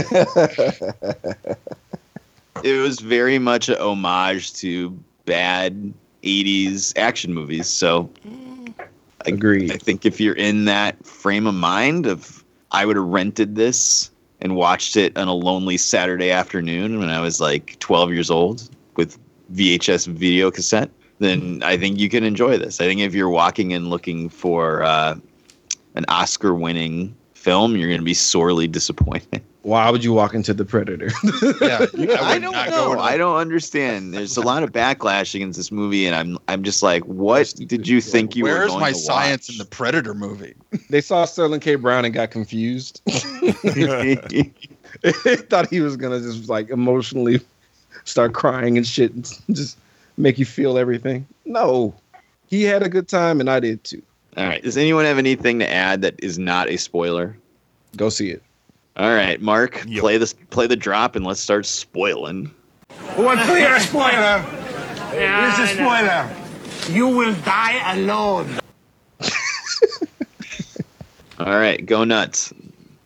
[2.62, 4.90] It was very much a homage to
[5.24, 7.68] bad 80s action movies.
[7.68, 9.72] So I, Agreed.
[9.72, 14.10] I think if you're in that frame of mind of I would have rented this
[14.40, 18.68] and watched it on a lonely Saturday afternoon when I was like 12 years old
[18.96, 19.18] with
[19.54, 22.80] VHS video cassette, then I think you can enjoy this.
[22.80, 25.16] I think if you're walking in looking for uh,
[25.94, 29.42] an Oscar winning film, you're going to be sorely disappointed.
[29.62, 31.10] Why would you walk into the Predator?
[31.60, 31.78] Yeah.
[32.20, 32.94] I, would don't know.
[32.94, 34.14] to- I don't understand.
[34.14, 37.86] There's a lot of backlash against this movie, and I'm I'm just like, what did
[37.86, 39.54] you think you were Where's my to science watch?
[39.54, 40.54] in the Predator movie?
[40.88, 41.74] they saw Sterling K.
[41.74, 43.02] Brown and got confused.
[43.04, 43.52] they
[45.36, 47.40] thought he was gonna just like emotionally
[48.04, 49.76] start crying and shit, and just
[50.16, 51.26] make you feel everything.
[51.44, 51.94] No,
[52.46, 54.00] he had a good time, and I did too.
[54.36, 54.62] All right.
[54.62, 57.36] Does anyone have anything to add that is not a spoiler?
[57.96, 58.42] Go see it.
[58.96, 60.00] All right, Mark, Yep.
[60.00, 62.50] play this, play the drop, and let's start spoiling.
[63.16, 64.38] One clear spoiler.
[65.12, 66.28] Here's a spoiler.
[66.90, 68.58] You will die alone.
[71.38, 72.52] All right, go nuts.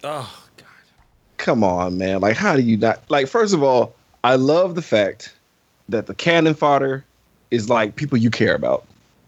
[0.03, 0.67] Oh, god.
[1.37, 2.21] Come on, man.
[2.21, 3.29] Like, how do you not like?
[3.29, 3.95] First of all,
[4.25, 5.35] I love the fact
[5.89, 7.05] that the cannon fodder
[7.51, 8.85] is like people you care about.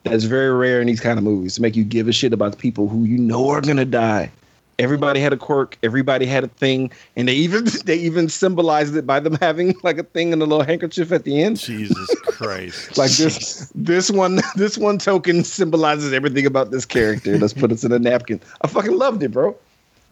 [0.08, 2.52] That's very rare in these kind of movies to make you give a shit about
[2.52, 4.30] the people who you know are gonna die.
[4.78, 5.78] Everybody had a quirk.
[5.82, 9.98] Everybody had a thing, and they even they even symbolized it by them having like
[9.98, 11.58] a thing in a little handkerchief at the end.
[11.58, 12.96] Jesus Christ!
[12.96, 17.38] like this this one this one token symbolizes everything about this character.
[17.38, 18.40] Let's put it in a napkin.
[18.62, 19.56] I fucking loved it, bro.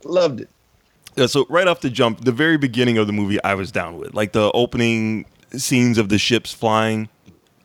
[0.05, 0.49] Loved it.
[1.17, 3.99] Yeah, so right off the jump, the very beginning of the movie, I was down
[3.99, 7.09] with like the opening scenes of the ships flying,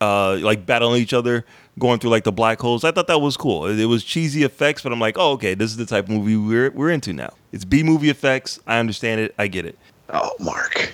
[0.00, 1.44] uh, like battling each other,
[1.80, 2.84] going through like the black holes.
[2.84, 3.66] I thought that was cool.
[3.66, 6.10] It, it was cheesy effects, but I'm like, oh, okay, this is the type of
[6.10, 7.32] movie we're we're into now.
[7.50, 8.60] It's B movie effects.
[8.66, 9.34] I understand it.
[9.38, 9.76] I get it.
[10.10, 10.92] Oh, Mark.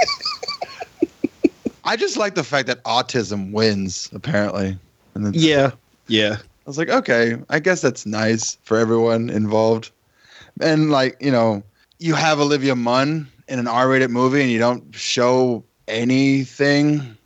[1.84, 4.76] I just like the fact that autism wins, apparently.
[5.14, 5.72] And then Yeah,
[6.08, 6.36] yeah.
[6.40, 9.92] I was like, okay, I guess that's nice for everyone involved.
[10.60, 11.62] And like, you know,
[11.98, 17.16] you have Olivia Munn in an R-rated movie and you don't show anything.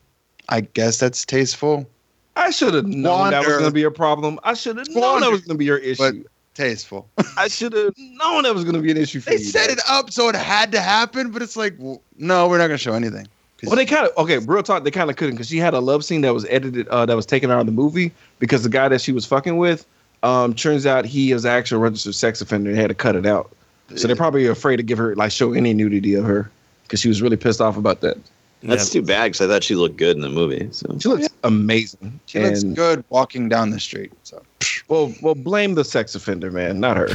[0.50, 1.88] I guess that's tasteful.
[2.36, 4.38] I should have known that was going to be a problem.
[4.44, 5.98] I should have known that was going to be your issue.
[5.98, 7.08] But tasteful.
[7.36, 9.44] I should have known that was going to be an issue for they you.
[9.44, 9.78] set dog.
[9.78, 12.78] it up so it had to happen, but it's like, well, no, we're not going
[12.78, 13.26] to show anything.
[13.62, 14.38] Well, they kind of okay.
[14.38, 16.88] Real talk, they kind of couldn't because she had a love scene that was edited,
[16.88, 19.58] uh, that was taken out of the movie because the guy that she was fucking
[19.58, 19.86] with,
[20.22, 23.26] um, turns out he is actually a registered sex offender and had to cut it
[23.26, 23.52] out.
[23.96, 26.50] So they're probably afraid to give her like show any nudity of her
[26.84, 28.16] because she was really pissed off about that.
[28.62, 30.68] That's too bad because I thought she looked good in the movie.
[30.70, 32.20] So She looks amazing.
[32.26, 34.12] She looks good walking down the street.
[34.22, 34.42] So
[34.88, 37.08] Well, well, blame the sex offender, man, not her.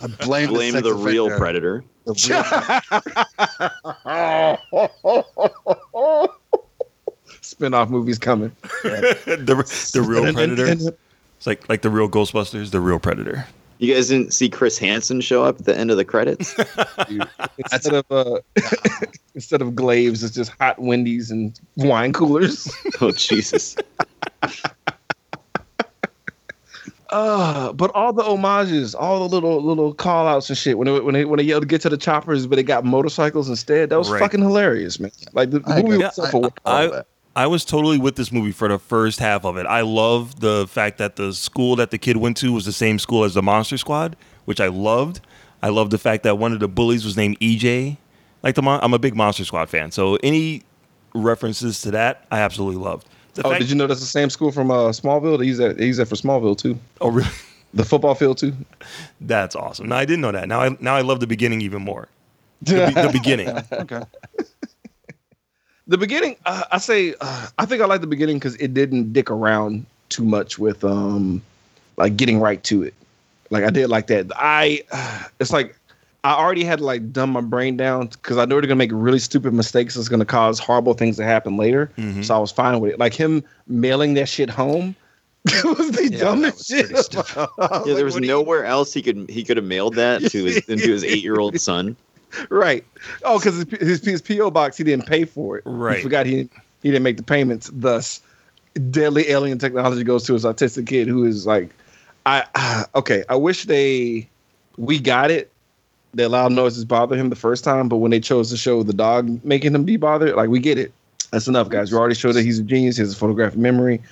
[0.00, 1.38] I blame, blame the, the, sex real offender.
[1.38, 1.84] predator.
[2.06, 2.14] The
[5.94, 6.28] real-
[7.42, 8.54] Spin-off movies coming.
[8.82, 10.92] the the real predator.
[11.36, 13.46] It's like like the real Ghostbusters, the real predator.
[13.80, 16.54] You guys didn't see Chris Hansen show up at the end of the credits?
[17.72, 18.38] Instead of uh,
[19.34, 22.70] instead of glaives, it's just hot Wendy's and wine coolers.
[23.00, 23.76] oh Jesus!
[27.12, 31.00] Uh, but all the homages, all the little little call outs and shit when they,
[31.00, 33.90] when they when they yelled to get to the choppers, but they got motorcycles instead.
[33.90, 34.20] That was Right.
[34.20, 35.10] fucking hilarious, man.
[35.32, 36.04] Like the, the I movie agree.
[36.04, 36.50] was self-aware.
[36.64, 37.02] I
[37.36, 39.64] I was totally with this movie for the first half of it.
[39.66, 42.98] I love the fact that the school that the kid went to was the same
[42.98, 44.16] school as the Monster Squad,
[44.46, 45.20] which I loved.
[45.62, 47.96] I love the fact that one of the bullies was named EJ.
[48.42, 50.62] Like the mon- I'm a big Monster Squad fan, so any
[51.14, 53.06] references to that I absolutely loved.
[53.34, 55.38] The Oh, fact- did you know that's the same school from uh, Smallville?
[55.38, 55.76] They use that.
[55.78, 56.78] They use that for Smallville too.
[57.00, 57.28] Oh, really?
[57.72, 58.52] The football field too.
[59.20, 59.88] That's awesome.
[59.90, 60.48] Now I didn't know that.
[60.48, 62.08] Now I now I love the beginning even more.
[62.62, 63.48] The, be- the beginning.
[63.72, 64.02] okay.
[65.90, 69.12] The beginning, uh, I say, uh, I think I like the beginning because it didn't
[69.12, 71.42] dick around too much with um,
[71.96, 72.94] like getting right to it.
[73.50, 74.30] Like I did like that.
[74.36, 74.82] I,
[75.40, 75.76] it's like
[76.22, 79.18] I already had like dumb my brain down because I know they're gonna make really
[79.18, 79.96] stupid mistakes.
[79.96, 81.90] That's gonna cause horrible things to happen later.
[81.98, 82.24] Mhm.
[82.24, 83.00] So I was fine with it.
[83.00, 84.94] Like him mailing that shit home
[85.64, 86.90] was the dumbest shit.
[87.86, 90.92] Yeah, there was nowhere else he could he could have mailed that to his into
[90.92, 91.96] his eight year old son.
[92.50, 92.84] Right.
[93.24, 95.62] Oh, because his, his his PO box he didn't pay for it.
[95.66, 95.96] Right.
[95.96, 96.48] He forgot he
[96.82, 97.70] he didn't make the payments.
[97.72, 98.20] Thus,
[98.90, 101.70] deadly alien technology goes to his autistic kid who is like,
[102.26, 103.24] I okay.
[103.28, 104.28] I wish they
[104.76, 105.50] we got it.
[106.12, 108.92] They allowed noises bother him the first time, but when they chose to show the
[108.92, 110.92] dog making him be bothered, like we get it.
[111.30, 111.92] That's enough, guys.
[111.92, 112.96] We already showed that he's a genius.
[112.96, 114.02] He has a photographic memory.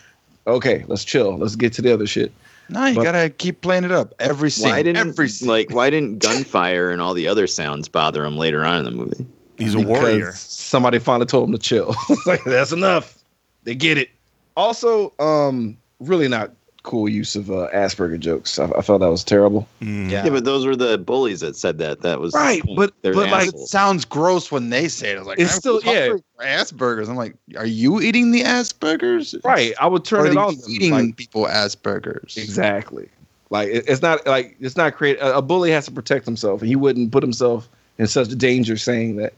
[0.47, 1.37] Okay, let's chill.
[1.37, 2.33] Let's get to the other shit.
[2.71, 4.69] No, you But- gotta keep playing it up every scene.
[4.71, 5.49] Why didn't every scene.
[5.49, 8.91] like why didn't gunfire and all the other sounds bother him later on in the
[8.91, 9.27] movie?
[9.57, 10.33] He's a because warrior.
[10.35, 11.95] Somebody finally told him to chill.
[12.27, 13.17] Like that's enough.
[13.65, 14.11] They get it.
[14.57, 16.53] Also, um, really not
[16.83, 18.59] cool use of uh, Asperger jokes.
[18.59, 19.67] I, I felt that was terrible.
[19.83, 20.11] Mm.
[20.11, 20.25] Yeah.
[20.25, 22.01] Yeah, but those were the bullies that said that.
[22.03, 25.19] That was Right, but- they're but, like, it sounds gross when they say it.
[25.19, 26.09] It's like It's I'm still- yeah.
[26.09, 27.09] for Asperger's.
[27.09, 29.35] I'm like, are you eating the Asperger's?
[29.45, 29.75] Right.
[29.81, 30.55] I would turn are it you on.
[30.55, 32.37] them, feeding like- people Asperger's?
[32.37, 33.09] exactly.
[33.51, 35.19] Like it- it's not like it's not create.
[35.19, 37.69] A, a bully has to protect himself, and he wouldn't put himself
[37.99, 39.33] in such danger saying that.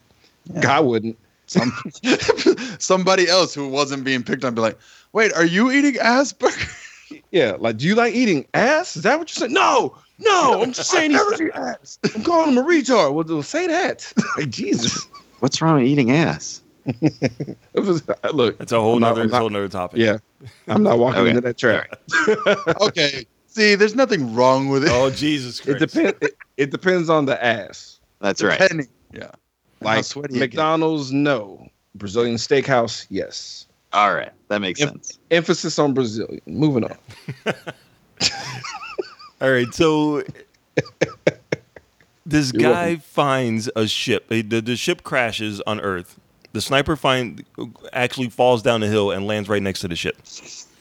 [0.61, 1.17] God wouldn't.
[1.47, 1.73] Some,
[2.79, 4.79] somebody else who wasn't being picked on be like,
[5.13, 6.87] wait, are you eating Asperger's?
[7.31, 7.57] Yeah.
[7.59, 8.97] Like, do you like eating ass?
[8.97, 9.53] Is that what you're saying?
[9.53, 9.97] No.
[10.19, 10.63] No.
[10.63, 11.51] I'm just saying he's.
[11.55, 11.99] ass.
[12.15, 13.13] I'm calling him a retard.
[13.15, 14.13] Well, then say that.
[14.37, 15.07] like Jesus.
[15.41, 16.63] What's wrong with eating ass?
[16.87, 18.03] It was,
[18.33, 18.59] look.
[18.59, 19.99] That's a whole I'm nother not- whole nother topic.
[20.01, 20.19] Yeah.
[20.69, 21.31] I'm not walking oh, Okay.
[21.31, 22.01] into that trap.
[22.81, 23.27] okay.
[23.47, 24.91] See, there's nothing wrong with it.
[24.93, 25.83] Oh Jesus Christ!
[25.83, 26.19] It depends.
[26.23, 28.01] It, it depends on the ass.
[28.21, 28.61] That's right.
[29.13, 29.31] Yeah.
[29.83, 30.39] Like sweaty.
[30.39, 31.69] McDonald's, no.
[31.95, 33.67] Brazilian steakhouse, yes.
[33.93, 34.89] All right, that makes Yep.
[34.91, 35.19] sense.
[35.31, 36.41] Emphasis on Brazilian.
[36.47, 36.97] Moving on.
[39.41, 40.23] All right, so
[42.27, 43.01] this You're guy welcome.
[43.01, 44.29] finds a ship.
[44.29, 46.19] The, the, the ship crashes on Earth.
[46.53, 47.45] The sniper find
[47.93, 50.17] actually falls down the hill and lands right next to the ship.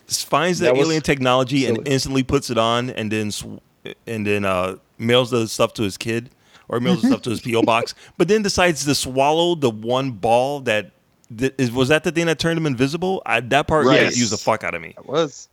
[0.07, 3.59] Finds the That alien technology and instantly puts it on, and then sw-
[4.07, 6.31] and then uh, mails the stuff to his kid
[6.67, 10.11] or mails the stuff to his PO box, but then decides to swallow the one
[10.11, 10.91] ball that.
[11.31, 13.21] That is, was that the thing that turned him invisible?
[13.25, 14.03] I, that part Right.
[14.03, 14.95] confused the fuck out of me.
[14.97, 15.47] It was.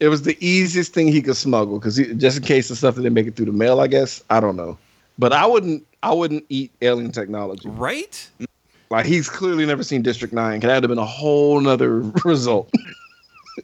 [0.00, 3.14] It was the easiest thing he could smuggle because just in case the stuff didn't
[3.14, 3.80] make it through the mail.
[3.80, 4.76] I guess I don't know,
[5.18, 5.86] but I wouldn't.
[6.02, 7.68] I wouldn't eat alien technology.
[7.68, 8.28] Right?
[8.90, 10.60] Like he's clearly never seen District Nine.
[10.60, 12.68] Could that have been a whole nother result?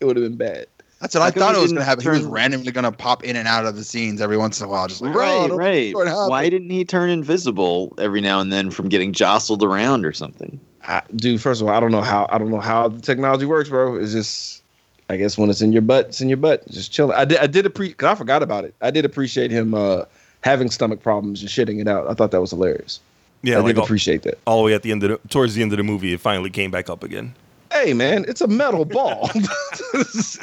[0.00, 0.66] it would have been bad.
[1.00, 2.02] That's what I How come thought it was going to happen.
[2.02, 4.66] He was randomly going to pop in and out of the scenes every once in
[4.66, 5.92] a while, just like Right, oh, right.
[5.92, 6.30] know what happened.
[6.30, 10.58] Why didn't he turn invisible every now and then from getting jostled around or something?
[10.86, 13.46] I, dude, first of all, I don't know how I don't know how the technology
[13.46, 13.96] works, bro.
[13.96, 14.62] It's just
[15.08, 16.68] I guess when it's in your butt, it's in your butt.
[16.70, 17.16] Just chilling.
[17.16, 18.74] I did I did appreciate cause I forgot about it.
[18.80, 20.04] I did appreciate him uh
[20.42, 22.08] having stomach problems and shitting it out.
[22.08, 23.00] I thought that was hilarious.
[23.42, 24.38] Yeah, I like did all- appreciate that.
[24.46, 26.20] All the way at the end of the, towards the end of the movie, it
[26.20, 27.34] finally came back up again.
[27.72, 29.30] Hey man, it's a metal ball.
[29.92, 30.38] this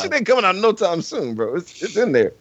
[0.00, 1.56] shit ain't coming out no time soon, bro.
[1.56, 2.32] It's it's in there.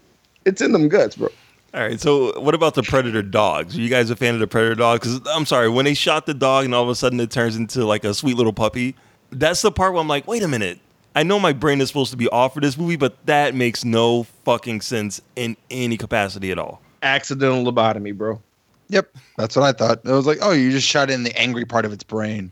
[0.45, 1.29] It's in them guts, bro.
[1.73, 3.77] All right, so what about the predator dogs?
[3.77, 5.01] Are you guys a fan of the predator dog?
[5.01, 7.55] Because I'm sorry, when they shot the dog and all of a sudden it turns
[7.55, 8.95] into like a sweet little puppy,
[9.31, 10.79] that's the part where I'm like, wait a minute.
[11.15, 13.83] I know my brain is supposed to be off for this movie, but that makes
[13.83, 16.81] no fucking sense in any capacity at all.
[17.03, 18.41] Accidental lobotomy, bro.
[18.89, 19.99] Yep, that's what I thought.
[20.05, 22.51] It was like, oh, you just shot in the angry part of its brain.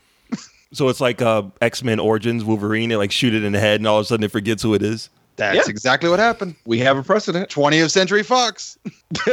[0.74, 2.90] So it's like uh, X Men Origins Wolverine.
[2.90, 4.74] They like shoot it in the head, and all of a sudden it forgets who
[4.74, 5.10] it is.
[5.38, 5.64] That's Yeah.
[5.70, 6.56] exactly what happened.
[6.66, 7.50] We have a precedent.
[7.50, 8.78] 20th Century Fox.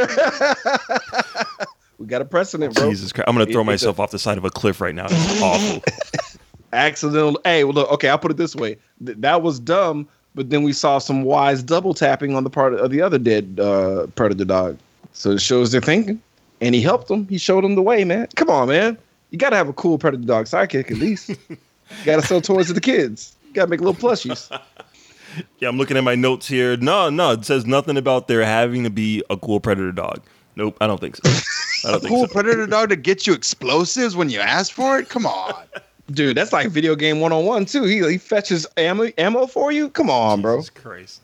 [1.99, 2.91] We got a precedent, bro.
[2.91, 3.29] Jesus Christ!
[3.29, 5.07] I'm gonna throw It- it's a- myself off the side of a cliff right now.
[5.09, 5.83] It's awful.
[6.73, 7.41] accidental.
[7.45, 10.65] Hey, well, look, okay, I'll put it this way: Th- that was dumb, but then
[10.65, 14.45] we saw some wise double tapping on the part of the other dead uh, predator
[14.45, 14.79] dog.
[15.13, 16.21] So it shows they're thinking,
[16.61, 17.29] and he helped them.
[17.29, 18.27] He showed them the way, man.
[18.35, 18.99] Come on, man.
[19.31, 21.29] You got to have a cool predator dog sidekick at least.
[21.29, 21.37] you
[22.05, 23.37] got to sell toys to the kids.
[23.47, 24.51] You got to make little plushies.
[25.59, 26.77] Yeah, I'm looking at my notes here.
[26.77, 30.23] No, no, it says nothing about there having to be a cool predator dog.
[30.57, 31.23] Nope, I don't think so.
[31.25, 32.33] I A don't think cool so.
[32.33, 35.09] predator dog to get you explosives when you ask for it?
[35.09, 35.55] Come on.
[36.11, 37.85] Dude, that's like video game one on one too.
[37.85, 39.89] He he fetches ammo ammo for you.
[39.89, 40.59] Come on, bro.
[40.59, 41.23] Jesus Christ.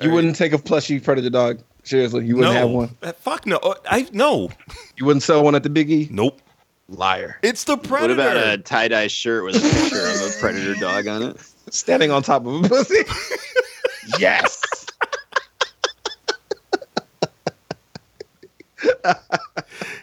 [0.00, 1.60] You wouldn't take a plushie predator dog.
[1.84, 2.96] Seriously, you wouldn't no, have one.
[3.02, 3.56] Uh, Fuck no.
[3.58, 4.48] Uh, I no.
[4.96, 6.08] You wouldn't sell one at the Big E.
[6.10, 6.40] Nope.
[6.88, 7.38] Liar.
[7.42, 8.16] It's the predator.
[8.16, 11.36] What about a tie dye shirt with a picture of a predator dog on it?
[11.72, 13.02] Standing on top of a pussy.
[14.18, 14.60] yes.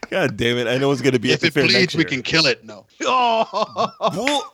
[0.10, 0.66] God damn it!
[0.68, 2.66] I know it's gonna be If it bleeds, next we can kill it.
[2.66, 2.88] No.
[3.06, 3.92] Oh.
[4.16, 4.54] Well-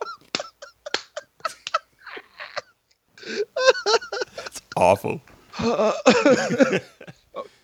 [4.45, 5.21] it's awful.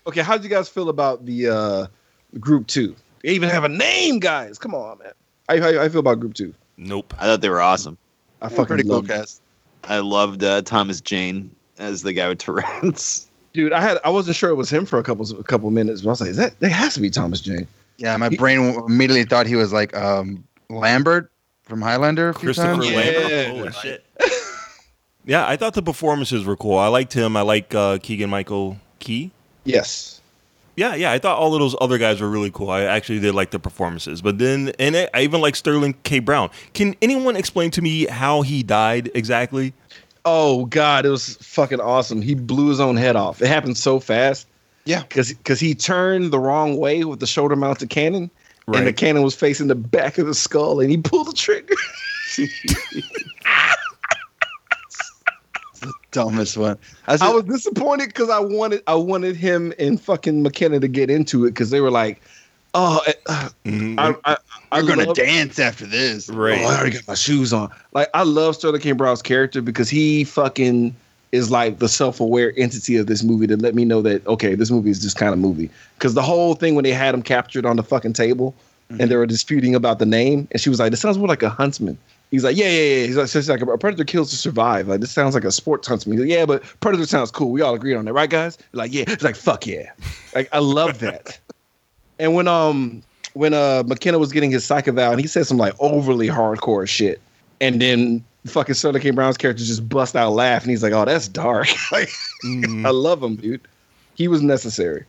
[0.07, 1.87] okay, how would you guys feel about the uh
[2.39, 2.95] group two?
[3.21, 4.57] They even have a name, guys.
[4.57, 5.11] Come on, man.
[5.49, 6.53] How, how, I feel about group two.
[6.77, 7.13] Nope.
[7.19, 7.97] I thought they were awesome.
[8.41, 9.41] I fucking Pretty cool love cast.
[9.83, 13.27] I loved uh, Thomas Jane as the guy with Tourette's.
[13.53, 16.01] Dude, I had I wasn't sure it was him for a couple a couple minutes,
[16.01, 17.67] but I was like, is that that has to be Thomas Jane.
[17.97, 21.31] Yeah, my brain immediately thought he was like um, Lambert
[21.63, 22.29] from Highlander.
[22.29, 22.91] A few Christopher times.
[22.91, 23.29] Lambert.
[23.29, 23.49] Yeah.
[23.49, 24.05] Holy shit.
[25.25, 26.77] yeah, I thought the performances were cool.
[26.77, 27.35] I liked him.
[27.35, 29.31] I like uh, Keegan Michael Key.
[29.65, 30.20] Yes.
[30.75, 31.11] Yeah, yeah.
[31.11, 32.69] I thought all of those other guys were really cool.
[32.69, 34.21] I actually did like the performances.
[34.21, 36.19] But then, and I I even like Sterling K.
[36.19, 36.49] Brown.
[36.73, 39.73] Can anyone explain to me how he died exactly?
[40.23, 42.21] Oh God, it was fucking awesome.
[42.21, 43.41] He blew his own head off.
[43.41, 44.47] It happened so fast.
[44.85, 45.01] Yeah.
[45.03, 48.29] Because because he turned the wrong way with the shoulder mounted cannon.
[48.73, 51.75] And the cannon was facing the back of the skull and he pulled the trigger.
[56.11, 56.77] Dumbest one.
[57.07, 60.87] I was, I was disappointed because I wanted I wanted him and fucking McKenna to
[60.87, 62.21] get into it because they were like,
[62.73, 63.95] oh, uh, Mhm.
[63.97, 64.37] I, I,
[64.73, 66.29] I We're gonna love- dance after this.
[66.29, 66.59] Right.
[66.61, 67.69] Oh, I already got my shoes on.
[67.93, 68.91] Like I love Sterling K.
[68.91, 70.93] Brown's character because he fucking
[71.31, 74.69] is like the self-aware entity of this movie to let me know that okay, this
[74.69, 75.69] movie is this kind of movie.
[75.97, 78.53] Because the whole thing when they had him captured on the fucking table
[78.99, 81.41] and they were disputing about the name, and she was like, "This sounds more like
[81.43, 81.97] a huntsman."
[82.31, 85.01] He's like, "Yeah, yeah, yeah." He's like, so like, "A predator kills to survive." Like
[85.01, 86.17] this sounds like a sports huntsman.
[86.17, 87.51] He's like, "Yeah, but predator sounds cool.
[87.51, 89.03] We all agreed on that, right, guys?" Like, yeah.
[89.07, 89.91] He's like, "Fuck yeah!"
[90.33, 91.39] Like I love that.
[92.19, 93.01] And when um
[93.33, 96.87] when uh McKenna was getting his psych eval, and he said some like overly hardcore
[96.87, 97.19] shit,
[97.59, 99.09] and then fucking Sterling K.
[99.09, 100.69] Brown's character just bust out laughing.
[100.69, 102.09] He's like, "Oh, that's dark." like,
[102.45, 102.85] Mhm.
[102.85, 103.61] I love him, dude.
[104.13, 105.03] He was necessary,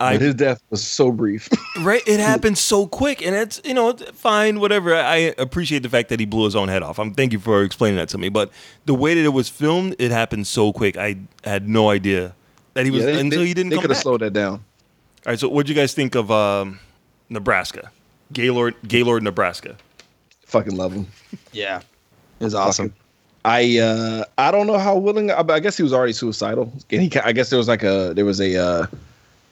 [0.00, 1.48] I but his death was so brief.
[1.82, 2.02] right.
[2.06, 4.94] It happened so quick, and it's you know fine, whatever.
[4.94, 6.98] I appreciate the fact that he blew his own head off.
[6.98, 8.28] I'm thank you for explaining that to me.
[8.28, 8.50] But
[8.86, 10.96] the way that it was filmed, it happened so quick.
[10.96, 12.34] I had no idea
[12.74, 14.52] that he was Yeah, they- until they- he didn't They could have slowed that down.
[14.54, 14.60] All
[15.32, 15.38] right.
[15.40, 16.78] So, what do you guys think of um,
[17.28, 17.90] Nebraska,
[18.32, 19.76] Gaylord, Gaylord, Nebraska?
[20.46, 21.06] Fucking love him.
[21.52, 21.80] Yeah.
[22.40, 22.90] It was awesome.
[22.90, 23.02] Fucking-
[23.44, 25.30] I uh I don't know how willing.
[25.30, 26.72] I, I guess he was already suicidal.
[26.90, 28.86] And he, I guess there was like a there was a uh,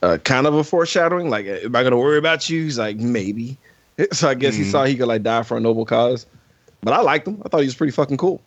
[0.02, 1.30] uh kind of a foreshadowing.
[1.30, 2.64] Like, am I gonna worry about you?
[2.64, 3.56] He's like, maybe.
[4.12, 4.70] So I guess he Mhm.
[4.70, 6.26] saw he could like die for a noble cause.
[6.82, 7.40] But I liked him.
[7.44, 8.42] I thought he was pretty fucking cool.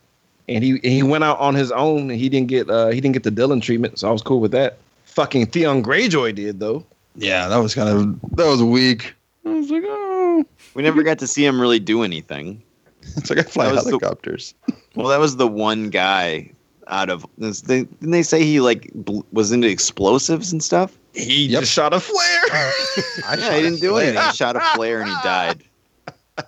[0.48, 2.10] And he he went out on his own.
[2.10, 3.98] And he didn't get uh he didn't get the Dillon treatment.
[3.98, 4.78] So I was cool with that.
[5.06, 6.84] Fucking Theon Greyjoy did though.
[7.16, 9.12] Yeah, that was kind of that was weak.
[9.44, 10.44] I was like, oh,
[10.74, 12.62] We never got to see him really do anything.
[13.16, 14.54] it's like I fly That was the- helicopters.
[14.94, 16.50] Well, that was the one guy
[16.86, 17.24] out of.
[17.38, 20.96] this- They, didn't they say he like bl- was into explosives and stuff?
[21.14, 22.46] He just shot a flare.
[23.38, 24.22] yeah, he didn't do anything.
[24.30, 25.62] He shot a flare and he died.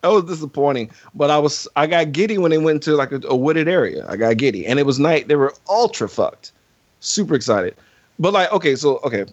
[0.00, 0.90] That was disappointing.
[1.14, 4.04] But I was I got giddy when they went to like a, a wooded area.
[4.08, 5.28] I got giddy, and it was night.
[5.28, 6.52] They were ultra fucked.
[7.00, 7.76] Super excited.
[8.18, 9.24] But like, okay, so okay,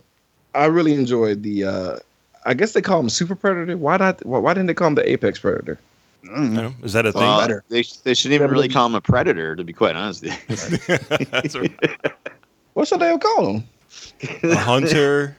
[0.53, 1.63] I really enjoyed the.
[1.63, 1.99] uh
[2.45, 3.77] I guess they call him Super Predator.
[3.77, 4.23] Why not?
[4.25, 5.79] Why, why didn't they call him the Apex Predator?
[6.23, 7.21] No, Is that a thing?
[7.21, 10.23] Well, they, they shouldn't even really call him a predator, to be quite honest.
[10.47, 11.73] That's right.
[12.73, 14.49] What should they have called him?
[14.51, 15.37] A hunter.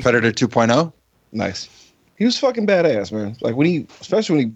[0.00, 0.92] Predator 2.0.
[1.32, 1.68] Nice.
[2.16, 3.36] He was fucking badass, man.
[3.40, 4.52] Like when he, especially when he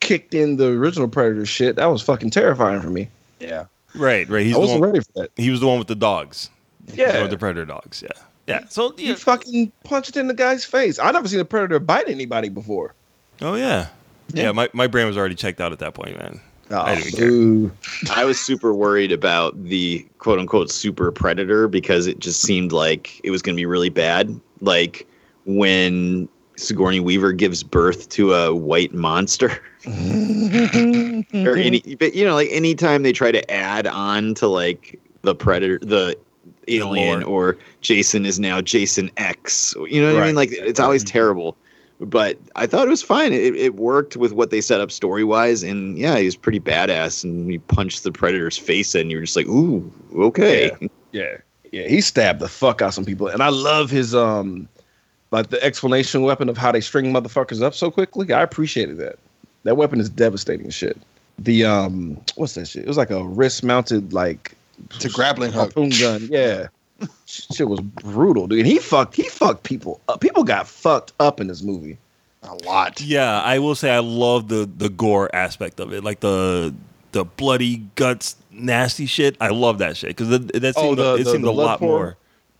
[0.00, 3.08] kicked in the original Predator shit, that was fucking terrifying for me.
[3.40, 3.66] Yeah.
[3.94, 4.44] Right, right.
[4.44, 5.30] He's I wasn't one, ready for that.
[5.36, 6.50] He was the one with the dogs.
[6.92, 7.22] Yeah.
[7.22, 8.02] with the predator dogs.
[8.02, 8.64] Yeah, yeah.
[8.68, 10.98] So He fucking punched in the guy's face.
[10.98, 12.94] I never seen a predator bite anybody before.
[13.40, 13.88] Oh yeah.
[14.32, 16.40] Yeah, my, my brain was already checked out at that point, man.
[16.70, 17.30] Oh, I didn't even care.
[17.30, 17.72] Ooh.
[18.14, 23.20] I was super worried about the quote unquote super predator because it just seemed like
[23.22, 24.40] it was going to be really bad.
[24.60, 25.06] Like
[25.44, 29.62] when Sigourney Weaver gives birth to a white monster.
[29.86, 35.34] or any, but you know, like anytime they try to add on to like the
[35.34, 36.16] predator, the
[36.68, 39.74] alien, or Jason is now Jason X.
[39.88, 40.36] You know what I mean?
[40.36, 41.12] Like it's always mm-hmm.
[41.12, 41.56] terrible.
[42.04, 43.32] But I thought it was fine.
[43.32, 46.60] It, it worked with what they set up story wise, and yeah, he was pretty
[46.60, 47.24] badass.
[47.24, 50.70] And he punched the predator's face, in, and you were just like, "Ooh, okay."
[51.12, 51.36] Yeah.
[51.72, 53.26] Yeah, he stabbed the fuck out some people.
[53.26, 54.68] And I love his um
[55.32, 58.32] like the explanation weapon of how they string motherfuckers up so quickly.
[58.32, 59.18] I appreciated that.
[59.64, 60.96] That weapon is devastating shit.
[61.38, 62.82] The um what's that shit?
[62.84, 64.54] It was like a wrist mounted like
[64.94, 65.74] It's a grappling hook.
[65.74, 66.28] harpoon gun.
[66.30, 66.68] Yeah.
[67.26, 68.60] Shit was brutal, dude.
[68.60, 70.20] And he fucked he fucked people up.
[70.20, 71.98] People got fucked up in this movie.
[72.42, 73.00] A lot.
[73.00, 76.74] Yeah, I will say I love the the gore aspect of it, like the
[77.12, 79.36] the bloody guts, nasty shit.
[79.40, 82.16] I love that shit because that seemed, it seemed a lot more.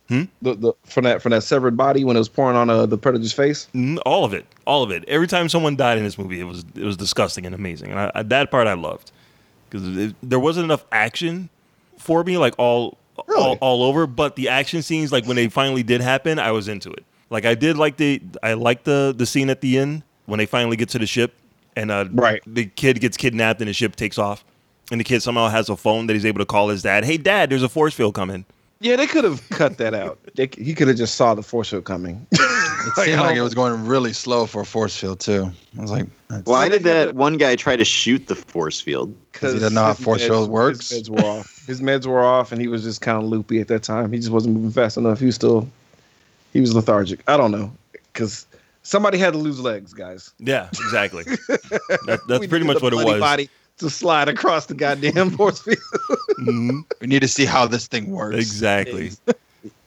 [0.07, 0.23] Hmm?
[0.41, 2.97] The the from that from that severed body when it was pouring on uh, the
[2.97, 3.67] predator's face.
[3.73, 5.03] Mm, All of it, all of it.
[5.07, 7.99] Every time someone died in this movie, it was it was disgusting and amazing, and
[7.99, 9.11] I, I, that part I loved
[9.69, 11.49] because there wasn't enough action
[11.97, 14.07] for me, like all, all all over.
[14.07, 17.05] But the action scenes, like when they finally did happen, I was into it.
[17.29, 20.45] Like I did like the I like the the scene at the end when they
[20.45, 21.33] finally get to the ship
[21.75, 24.45] and uh, right the kid gets kidnapped and the ship takes off,
[24.91, 27.05] and the kid somehow has a phone that he's able to call his dad.
[27.05, 28.45] Hey, dad, there's a force field coming.
[28.79, 30.19] Yeah, they could have cut that out.
[30.35, 32.27] They, he could have just saw the force field coming.
[32.87, 35.51] It seemed like it was going really slow for a force field too.
[35.75, 36.05] I was like,
[36.43, 39.15] Why did that one guy try to shoot the force field?
[39.31, 40.89] Because he doesn't know how force meds- field works.
[40.91, 41.65] His meds were off.
[41.65, 44.11] His meds were off, and he was just kind of loopy at that time.
[44.11, 45.19] He just wasn't moving fast enough.
[45.19, 45.67] He was still,
[46.53, 47.21] he was lethargic.
[47.27, 47.71] I don't know,
[48.13, 48.45] because
[48.83, 50.31] somebody had to lose legs, guys.
[50.37, 51.23] Yeah, exactly.
[51.47, 53.19] that, that's We pretty much what it was.
[53.19, 55.77] Body to slide across the goddamn force field.
[56.39, 56.79] Mm-hmm.
[57.01, 58.37] we need to see how this thing works.
[58.37, 59.11] Exactly.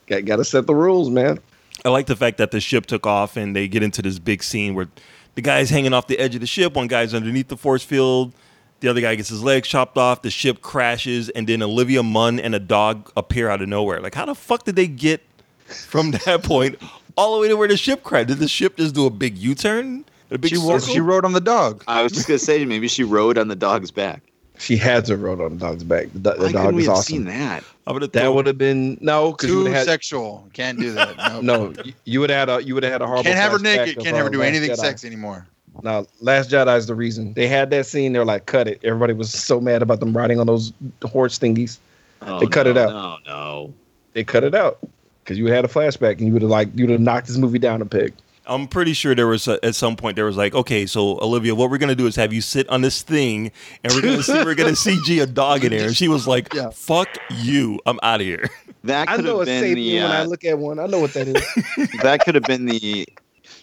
[0.07, 1.39] got got to set the rules, man.
[1.85, 4.43] I like the fact that the ship took off and they get into this big
[4.43, 4.89] scene where
[5.37, 8.33] the guy's hanging off the edge of the ship, one guy's underneath the force field,
[8.81, 12.41] the other guy gets his legs chopped off, the ship crashes, and then Olivia Munn
[12.41, 14.01] and a dog appear out of nowhere.
[14.01, 15.23] Like, how the fuck did they get
[15.67, 16.81] from that point
[17.17, 18.29] all the way to where the ship crashed?
[18.29, 20.05] Did the ship just do a big U turn?
[20.31, 20.79] A big She, circle?
[20.81, 21.83] she rode on the dog.
[21.89, 24.23] I was just gonna say maybe she rode on the dog's back.
[24.59, 26.09] She had to rode on the dog's back.
[26.13, 27.15] The, do- the Why dog couldn't we is have awesome.
[27.17, 27.65] seen that?
[28.13, 30.47] That would have been no, because Too had sexual.
[30.53, 31.17] Can't do that.
[31.43, 31.69] No.
[31.69, 31.83] no.
[31.85, 33.25] you- You would have had a you would have had a horrible.
[33.25, 33.97] Can't have her naked.
[33.97, 34.77] Can't uh, have her do anything Jedi.
[34.77, 35.47] sex anymore.
[35.83, 38.13] Now, Last Jedi is the reason they had that scene.
[38.13, 38.81] They're like, cut it.
[38.83, 40.73] Everybody was so mad about them riding on those
[41.05, 41.79] horse thingies.
[42.23, 42.91] Oh, They cut no, it out.
[42.91, 43.75] No, no.
[44.13, 44.79] They cut it out
[45.23, 47.37] because you had a flashback and you would have like you would have knocked this
[47.37, 48.13] movie down a peg.
[48.49, 51.55] I'm pretty sure there was a, at some point there was like, okay, so Olivia,
[51.55, 53.53] what we're gonna do is have you sit on this thing,
[53.85, 55.87] and we're gonna see, we're gonna CG a dog in there.
[55.89, 56.71] And she was like, Yeah.
[56.71, 58.49] "Fuck you, I'm out of here."
[58.85, 60.79] That I could know a have been sapien the when I uh, look at one.
[60.79, 61.91] I know what that is.
[62.03, 63.07] that could have been the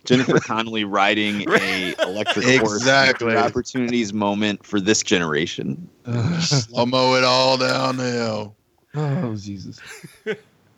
[0.03, 3.27] Jennifer Connelly riding a electric horse Exactly.
[3.33, 5.89] missed opportunities moment for this generation.
[6.41, 8.55] Slow mo it all down the hill.
[8.93, 9.79] oh Jesus!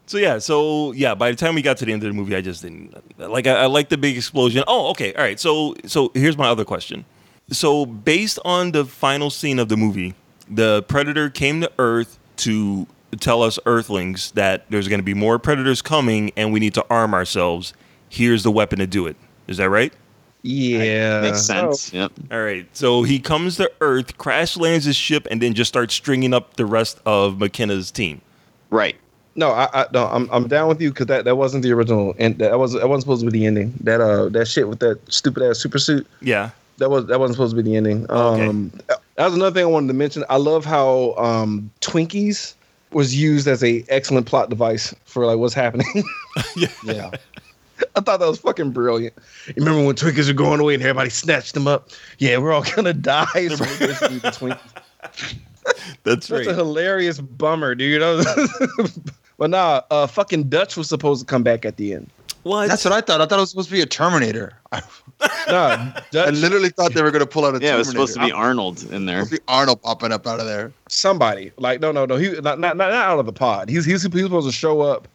[0.07, 2.35] So yeah, so yeah, by the time we got to the end of the movie,
[2.35, 3.45] I just didn't like.
[3.45, 4.63] I, I like the big explosion.
[4.65, 5.39] Oh, okay, all right.
[5.39, 7.05] So so here's my other question:
[7.51, 10.15] So, based on the final scene of the movie,
[10.49, 12.87] the predator came to Earth to
[13.19, 16.85] tell us Earthlings that there's going to be more predators coming and we need to
[16.89, 17.73] arm ourselves.
[18.09, 19.17] Here's the weapon to do it.
[19.47, 19.93] Is that right?
[20.43, 21.93] Yeah, Makes sense.
[21.93, 21.97] Oh.
[21.97, 22.11] Yep.
[22.31, 22.67] All right.
[22.73, 26.55] So he comes to Earth, crash lands his ship, and then just starts stringing up
[26.55, 28.21] the rest of McKenna's team.
[28.69, 28.95] Right.
[29.37, 32.15] No, I, I no, I'm I'm down with you because that, that wasn't the original
[32.17, 33.73] and that was that wasn't supposed to be the ending.
[33.81, 36.07] That uh that shit with that stupid ass super suit.
[36.21, 36.49] Yeah.
[36.79, 38.09] That was that wasn't supposed to be the ending.
[38.09, 40.25] Um, that was another thing I wanted to mention.
[40.27, 42.55] I love how um Twinkies
[42.91, 45.87] was used as a excellent plot device for like what's happening.
[46.55, 46.67] yeah.
[46.83, 47.11] yeah.
[47.95, 49.15] I thought that was fucking brilliant.
[49.47, 51.89] You remember when Twinkies were going away and everybody snatched them up?
[52.17, 53.25] Yeah, we're all gonna die.
[53.49, 54.59] So we just eat the
[56.03, 58.01] That's Such a hilarious bummer, dude.
[59.37, 62.09] but nah, uh, fucking Dutch was supposed to come back at the end.
[62.43, 62.67] What?
[62.69, 63.19] That's what I thought.
[63.19, 64.53] I thought it was supposed to be a Terminator.
[65.49, 67.67] Nah, I literally thought they were going to pull out a Terminator.
[67.67, 69.23] Yeah, it was supposed to be Arnold in there.
[69.23, 70.71] Supposed to be Arnold popping up out of there.
[70.89, 72.17] somebody like no, no, no.
[72.17, 73.67] He not not, not out of the pod.
[73.67, 75.07] He's he's, he's supposed to show up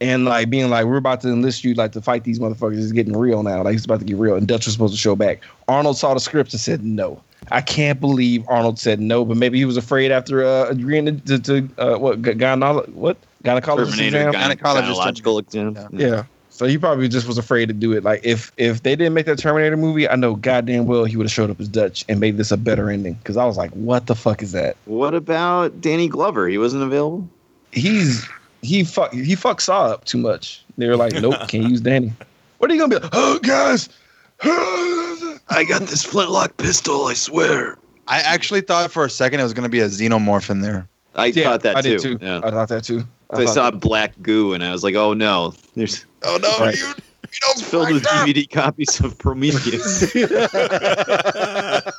[0.00, 2.78] and like being like, we're about to enlist you like to fight these motherfuckers.
[2.78, 3.62] It's getting real now.
[3.62, 4.36] Like it's about to get real.
[4.36, 5.42] And Dutch was supposed to show back.
[5.68, 7.20] Arnold saw the script and said no.
[7.50, 11.12] I can't believe Arnold said no, but maybe he was afraid after uh, agreeing to,
[11.12, 14.32] to, to uh, what gynolo- what gynecologist Terminator exam.
[14.32, 15.76] gyne- gynecological exam.
[15.92, 16.24] Yeah.
[16.50, 18.04] So he probably just was afraid to do it.
[18.04, 21.24] Like if if they didn't make that Terminator movie, I know goddamn well he would
[21.24, 23.14] have showed up as Dutch and made this a better ending.
[23.14, 24.76] Because I was like, what the fuck is that?
[24.84, 26.48] What about Danny Glover?
[26.48, 27.26] He wasn't available.
[27.72, 28.28] He's
[28.62, 30.62] he fuck he fucks Saw up too much.
[30.76, 32.12] They were like, nope, can't use Danny.
[32.58, 33.02] What are you gonna be?
[33.02, 33.88] Like, oh, guys,
[34.42, 37.06] I got this flintlock pistol.
[37.06, 37.78] I swear.
[38.06, 40.86] I actually thought for a second it was going to be a xenomorph in there.
[41.14, 41.88] I Yeah, thought that I too.
[41.98, 42.18] did too.
[42.20, 42.40] Yeah.
[42.44, 43.04] I thought that too.
[43.32, 46.04] I So I thought saw that- black goo and I was like, oh no, there's
[46.22, 46.76] Oh no, Right.
[46.76, 46.92] you,
[47.24, 50.14] it's filled with DVD copies of Prometheus.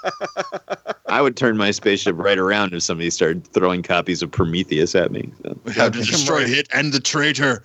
[1.07, 5.11] I would turn my spaceship right around if somebody started throwing copies of Prometheus at
[5.11, 5.32] me.
[5.43, 5.57] So.
[5.63, 7.63] we have to destroy it and the traitor.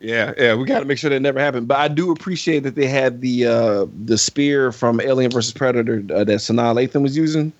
[0.00, 1.66] Yeah, yeah, we got to make sure that never happened.
[1.68, 6.02] But I do appreciate that they had the uh the spear from Alien versus Predator
[6.14, 7.52] uh, that Sanaa Lathan was using.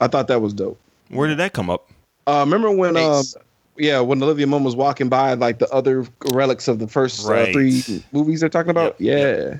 [0.00, 0.78] I thought that was dope.
[1.08, 1.90] Where did that come up?
[2.26, 3.34] Uh, remember when, um, Ace.
[3.80, 7.46] Yeah, when Olivia Munn was walking by like the other relics of the first uh,
[7.52, 8.96] three movies they're talking about?
[9.00, 9.58] yeah,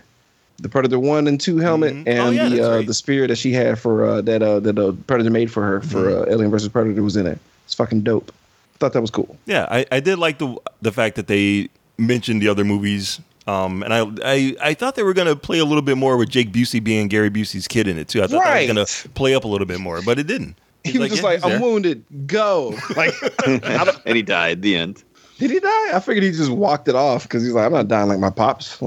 [0.58, 2.04] the Predator one and two helmet Mhm.
[2.06, 2.86] and Oh, yeah, the uh, right.
[2.86, 5.80] the spear that she had for uh, that uh, that uh, Predator made for her
[5.80, 6.30] for Mm-hmm.
[6.30, 7.38] uh, Alien versus Predator was in it.
[7.64, 8.32] It's fucking dope.
[8.78, 9.36] Thought that was cool.
[9.46, 11.68] Yeah, I, I did like the the fact that they
[11.98, 13.20] mentioned the other movies.
[13.46, 16.28] Um, and I, I I thought they were gonna play a little bit more with
[16.28, 18.22] Jake Busey being Gary Busey's kid in it too.
[18.22, 18.66] I thought Right.
[18.68, 20.56] that was gonna play up a little bit more, but it didn't.
[20.85, 23.14] He He's was just yeah, like, "I'm there." wounded, go!" Like,
[23.47, 25.03] and he died the end.
[25.39, 25.97] did he die?
[25.97, 28.31] I figured he just walked it off because he's like, "I'm not dying like my
[28.31, 28.72] pops."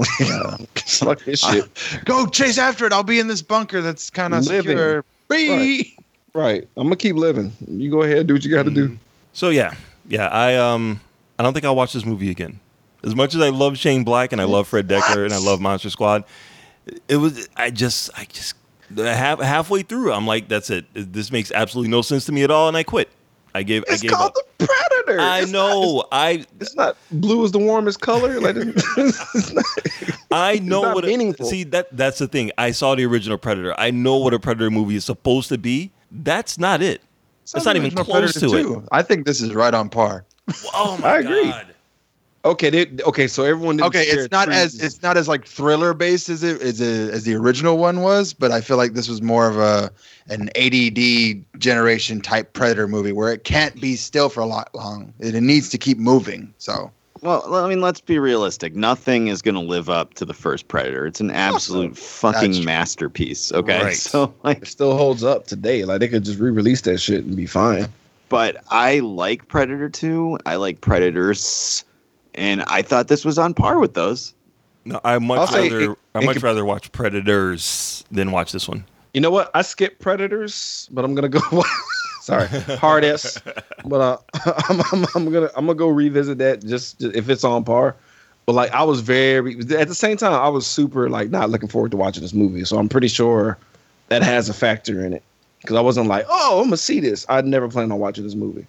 [0.98, 1.68] Fuck this shit.
[2.04, 2.92] Go chase after it.
[2.92, 4.72] I'll be in this bunker that's kind of Living.
[4.72, 5.04] secure.
[5.28, 5.96] Whee!
[6.34, 6.66] Right.
[6.76, 7.52] I'm gonna keep living.
[7.68, 8.98] You go ahead, do what you got to do.
[9.32, 9.74] So yeah,
[10.08, 10.26] yeah.
[10.28, 11.00] I um
[11.38, 12.58] I don't think I'll watch this movie again.
[13.04, 15.60] As much as I love Shane Black and I love Fred Dekker and I love
[15.60, 16.24] Monster Squad,
[17.08, 18.54] it was I just I just
[18.96, 20.86] half halfway through I'm like that's it.
[20.94, 23.08] This makes absolutely no sense to me at all, and I quit.
[23.54, 24.58] I gave I It's gave called up.
[24.58, 25.20] the Predator.
[25.20, 25.96] I It's know.
[25.96, 28.40] Not, I it's not blue is the warmest color.
[28.40, 29.64] Like, it's not,
[30.30, 31.04] I know not what.
[31.04, 31.46] meaningful.
[31.46, 32.50] see that that's the thing.
[32.58, 33.74] I saw the original Predator.
[33.78, 35.92] I know what a Predator movie is supposed to be.
[36.10, 37.00] That's not it.
[37.54, 38.88] It's not even Original close to Predator it.
[38.90, 40.24] I think this is right on par.
[40.74, 41.44] Oh my I agree.
[41.44, 41.73] god.
[42.44, 42.70] Okay.
[42.70, 43.26] They, okay.
[43.26, 43.76] So everyone.
[43.76, 47.12] didn't Okay, it's not as it's not as like thriller based as it as, a,
[47.12, 49.90] as the original one was, but I feel like this was more of a
[50.28, 55.12] an ADD generation type Predator movie where it can't be still for a lot long.
[55.18, 56.52] It, it needs to keep moving.
[56.58, 56.90] So
[57.20, 58.74] Well, I mean, let's be realistic.
[58.74, 61.06] Nothing is going to live up to the first Predator.
[61.06, 63.52] It's an absolute That's fucking masterpiece.
[63.52, 63.96] Okay, Right.
[63.96, 65.84] so like, It still holds up today.
[65.84, 67.86] Like they could just re-release that shit and be fine.
[68.30, 70.38] but I like Predator 2.
[70.46, 71.84] I like Predators,
[72.34, 74.34] and I thought this was on par with those.
[74.84, 78.52] No, I much I'll rather it- I it much could- rather watch Predators than watch
[78.52, 78.84] this one.
[79.14, 79.50] You know what?
[79.54, 81.40] I skipped Predators, but I'm gonna go.
[82.20, 83.38] sorry, hard S.
[83.84, 84.18] But uh,
[84.68, 87.96] I'm, I'm, I'm gonna I'm gonna go revisit that just to- if it's on par.
[88.46, 91.68] But like I was very at the same time I was super like not looking
[91.68, 92.64] forward to watching this movie.
[92.64, 93.56] So I'm pretty sure
[94.08, 95.22] that has a factor in it
[95.62, 97.24] because I wasn't like oh I'm gonna see this.
[97.30, 98.66] I'd never planned on watching this movie.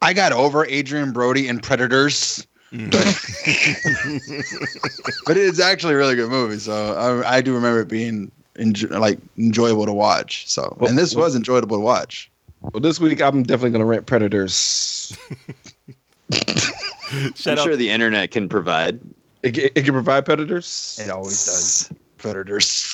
[0.00, 2.44] I got over Adrien Brody in Predators.
[5.26, 6.58] but it's actually a really good movie.
[6.58, 10.48] So I, I do remember it being enjo- like enjoyable to watch.
[10.48, 12.30] So and this was enjoyable to watch.
[12.62, 15.14] Well, this week I'm definitely gonna rent Predators.
[16.32, 19.00] I'm out sure the internet can provide.
[19.42, 20.98] It, it, it can provide Predators.
[21.02, 21.92] It always does.
[22.16, 22.88] Predators.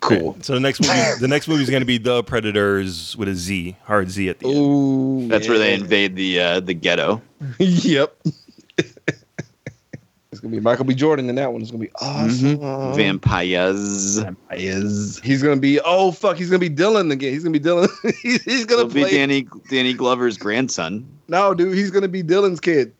[0.00, 0.36] Cool.
[0.40, 3.34] So the next movie, the next movie is going to be The Predators with a
[3.34, 4.56] Z, hard Z at the end.
[4.56, 7.20] Ooh, That's where they invade the uh, the ghetto.
[7.58, 8.16] yep.
[8.78, 10.94] it's gonna be Michael B.
[10.94, 11.60] Jordan in that one.
[11.60, 12.58] It's gonna be awesome.
[12.58, 12.96] Mm-hmm.
[12.96, 14.18] Vampires.
[14.18, 15.20] Vampires.
[15.20, 16.36] He's gonna be oh fuck.
[16.36, 17.32] He's gonna be Dillon again.
[17.32, 17.88] He's gonna be Dillon.
[18.22, 19.10] he's, he's gonna It'll be play.
[19.10, 21.06] Danny Danny Glover's grandson.
[21.28, 21.74] No, dude.
[21.76, 22.94] He's gonna be Dillon's kid.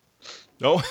[0.62, 0.82] Oh,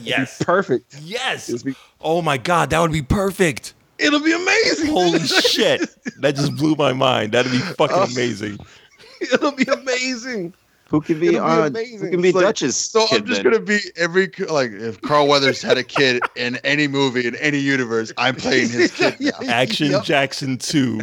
[0.00, 0.96] yes, Perfect.
[1.02, 1.62] yes.
[1.62, 3.74] Be, Oh my god, that would be perfect.
[3.98, 4.86] It'll be amazing.
[4.88, 5.80] Holy shit,
[6.20, 7.32] that just blew my mind.
[7.32, 8.04] That'd be fucking Oh.
[8.04, 8.58] amazing.
[9.20, 10.52] It'll be amazing.
[10.90, 11.98] Who can be, It'll be uh, amazing.
[12.00, 13.52] who can be It's like- Dutch's So kid I'm just then?
[13.52, 17.58] gonna be every like if Carl Weathers had a kid in any movie in any
[17.58, 19.16] universe, I'm playing his kid.
[19.20, 19.30] now.
[19.48, 20.04] Action Yep.
[20.04, 21.00] Jackson two.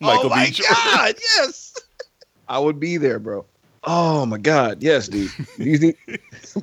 [0.00, 0.62] Michael oh my B.
[0.68, 1.74] God, yes.
[2.48, 3.44] I would be there, bro.
[3.82, 5.30] Oh my god, yes, dude.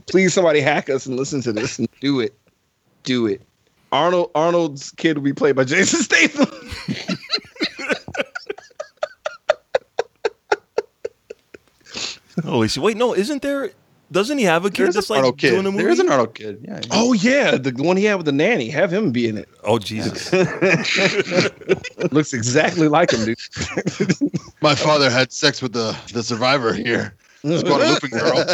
[0.07, 2.34] Please somebody hack us and listen to this and do it.
[3.03, 3.41] Do it.
[3.93, 6.47] Arnold Arnold's kid will be played by Jason Statham.
[12.43, 12.81] Holy shit!
[12.83, 13.71] Wait, no, isn't there?
[14.11, 15.51] Doesn't he have a kid There's that's an like Arnold kid.
[15.51, 15.83] doing a movie?
[15.83, 16.63] There's an Arnold kid.
[16.67, 16.81] Yeah.
[16.91, 18.69] oh yeah, the one he had with the nanny.
[18.69, 19.47] Have him be in it.
[19.63, 20.31] Oh Jesus!
[22.11, 23.37] Looks exactly like him, dude.
[24.61, 27.15] My father had sex with the the survivor here.
[27.43, 28.45] It's called a girl.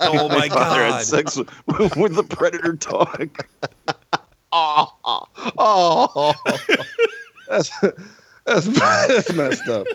[0.00, 3.28] oh my Father had sex with, with the predator dog.
[4.52, 4.92] Oh,
[5.58, 6.34] oh,
[7.48, 7.70] That's
[8.46, 9.86] that's, that's messed up.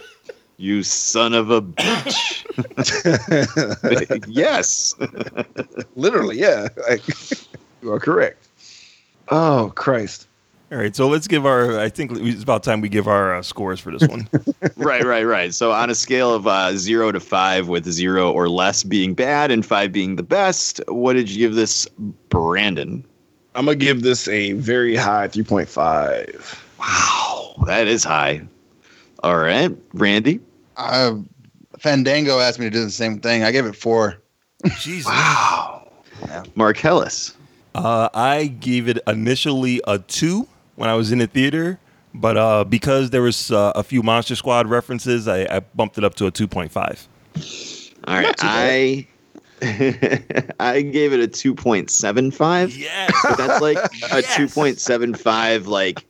[0.58, 2.45] you son of a bitch!
[4.28, 4.95] yes.
[5.95, 6.68] Literally, yeah.
[6.89, 7.01] Like,
[7.82, 8.47] you are correct.
[9.30, 10.28] Oh Christ.
[10.72, 11.80] All right, so let's give our.
[11.80, 14.28] I think it's about time we give our uh, scores for this one.
[14.78, 15.53] right, right, right.
[15.53, 19.51] So on a scale of uh, zero to five, with zero or less being bad
[19.51, 21.88] and five being the best, what did you give this,
[22.30, 23.06] Brandon?
[23.56, 26.62] I'm gonna give this a very high 3.5.
[26.78, 28.41] Wow, that is high.
[29.24, 30.41] All right, Randy.
[30.76, 31.16] Uh,
[31.80, 33.43] Fandango asked me to do the same thing.
[33.43, 34.22] I gave it four.
[34.80, 35.06] Jesus.
[35.06, 35.91] Wow.
[36.28, 36.43] Yeah.
[36.56, 37.36] Marcellus.
[37.74, 41.80] Uh, I gave it initially a two when I was in the theater,
[42.14, 46.03] but uh, because there was uh, a few Monster Squad references, I, I bumped it
[46.03, 47.08] up to a two point five.
[48.06, 49.08] All right, I
[50.60, 52.76] I gave it a two point seven five.
[52.76, 53.12] Yes.
[53.24, 53.78] But that's like
[54.12, 54.36] a Yes.
[54.36, 56.06] two point seven five, like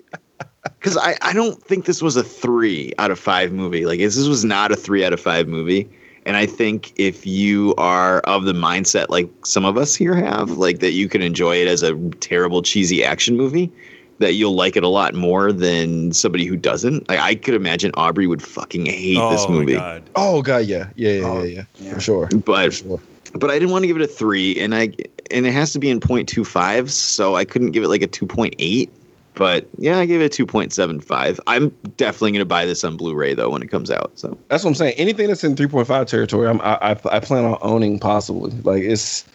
[0.79, 3.85] because I, I don't think this was a three out of five movie.
[3.85, 5.89] Like this was not a three out of five movie.
[6.25, 10.51] And I think if you are of the mindset like some of us here have,
[10.51, 13.71] like that you can enjoy it as a terrible cheesy action movie,
[14.17, 17.07] that you'll like it a lot more than somebody who doesn't.
[17.07, 19.73] Like I could imagine Aubrey would fucking hate this oh my movie.
[19.73, 20.03] god!
[20.15, 22.27] Oh god, yeah, yeah, yeah, oh, yeah, yeah, for sure.
[22.27, 22.99] But sure.
[23.35, 24.93] But I didn't want to give it a three, and I
[25.31, 28.89] and it has to be in 0.25, so I couldn't give it like a 2.8.
[29.33, 31.39] But yeah, I gave it a 2.75.
[31.47, 34.11] I'm definitely gonna buy this on Blu-ray though when it comes out.
[34.15, 34.93] So That's what I'm saying.
[34.97, 38.51] Anything that's in 3.5 territory, I'm, I, I I plan on owning possibly.
[38.63, 39.25] Like it's,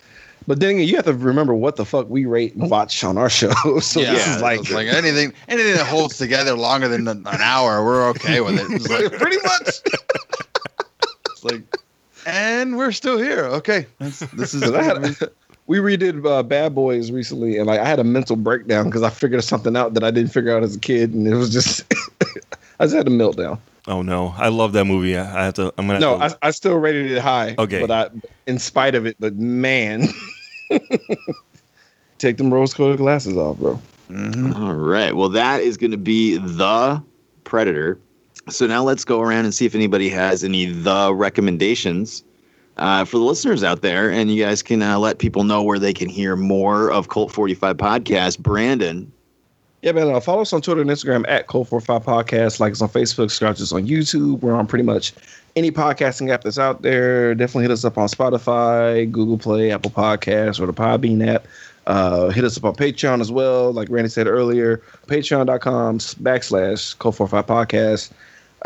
[0.46, 3.18] but then again, you have to remember what the fuck we rate and watch on
[3.18, 3.52] our show.
[3.80, 7.26] so yeah, this is like, it's like anything anything that holds together longer than an
[7.26, 8.70] an hour, we're okay with it.
[8.70, 9.68] It's like, pretty much.
[11.30, 11.62] it's like,
[12.26, 13.44] and we're still here.
[13.46, 14.62] Okay, That's, this is.
[14.62, 15.16] 'Cause I had,
[15.66, 19.10] we redid uh, Bad Boys recently, and like I had a mental breakdown because I
[19.10, 21.84] figured something out that I didn't figure out as a kid, and it was just,
[22.80, 23.58] I just had a meltdown.
[23.86, 25.16] Oh no, I love that movie.
[25.16, 25.72] I I have to.
[25.78, 26.00] I'm gonna.
[26.00, 27.54] No, to- I, I still rated it high.
[27.58, 27.80] Okay.
[27.80, 28.10] but I,
[28.46, 30.08] in spite of it, but man,
[32.18, 33.80] take them rose-colored glasses off, bro.
[34.56, 37.02] all right, well that is gonna be the
[37.44, 37.98] Predator.
[38.50, 42.24] So now let's go around and see if anybody has any the recommendations
[42.76, 45.78] uh, for the listeners out there, and you guys can uh, let people know where
[45.78, 48.38] they can hear more of Cult 45 podcast.
[48.38, 49.10] Brandon,
[49.82, 50.08] Yeah, man.
[50.10, 52.60] Uh, follow us on Twitter and Instagram at Cold45 Podcast.
[52.60, 54.40] Like us on Facebook, subscribe us on YouTube.
[54.40, 55.12] We're on pretty much
[55.56, 57.34] any podcasting app that's out there.
[57.34, 61.46] Definitely hit us up on Spotify, Google Play, Apple Podcasts, or the Podbean app.
[61.86, 63.72] Uh, hit us up on Patreon as well.
[63.72, 68.10] Like Randy said earlier, patreon.com backslash Cold45 Podcast.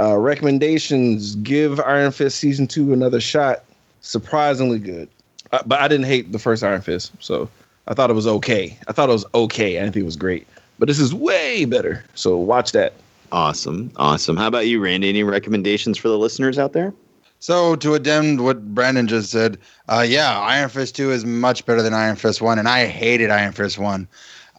[0.01, 3.65] Uh, recommendations give Iron Fist season two another shot.
[4.01, 5.09] Surprisingly good.
[5.53, 7.13] Uh, but I didn't hate the first Iron Fist.
[7.21, 7.49] So
[7.87, 8.77] I thought it was okay.
[8.89, 9.79] I thought it was okay.
[9.79, 10.47] I didn't think it was great.
[10.79, 12.05] But this is way better.
[12.15, 12.95] So watch that.
[13.33, 14.37] awesome, awesome.
[14.37, 15.09] How about you, Randy?
[15.09, 16.93] Any recommendations for the listeners out there?
[17.41, 21.83] So to addend what Brandon just said, uh, yeah, Iron Fist two is much better
[21.83, 24.09] than Iron Fist one, and I hated Iron Fist one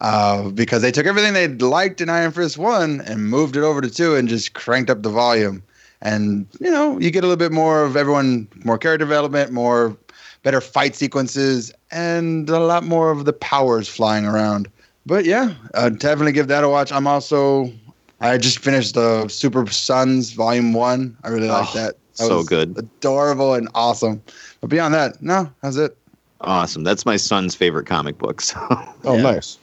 [0.00, 3.80] uh, because they took everything they liked in Iron Fist one and moved it over
[3.80, 5.62] to two and just cranked up the volume.
[6.02, 9.96] And you know, you get a little bit more of everyone, more character development, more
[10.42, 14.68] better fight sequences, and a lot more of the powers flying around.
[15.06, 16.92] But yeah, uh, definitely give that a watch.
[16.92, 17.72] I'm also
[18.20, 21.16] I just finished the Super Sons Volume One.
[21.24, 21.94] I really like Oh, that.
[22.18, 22.76] That so was good.
[22.78, 24.22] adorable and awesome.
[24.60, 25.96] But beyond that, no, that's it.
[26.40, 26.82] Awesome.
[26.84, 28.40] That's my son's favorite comic book.
[28.40, 28.58] So.
[29.04, 29.58] Oh, nice.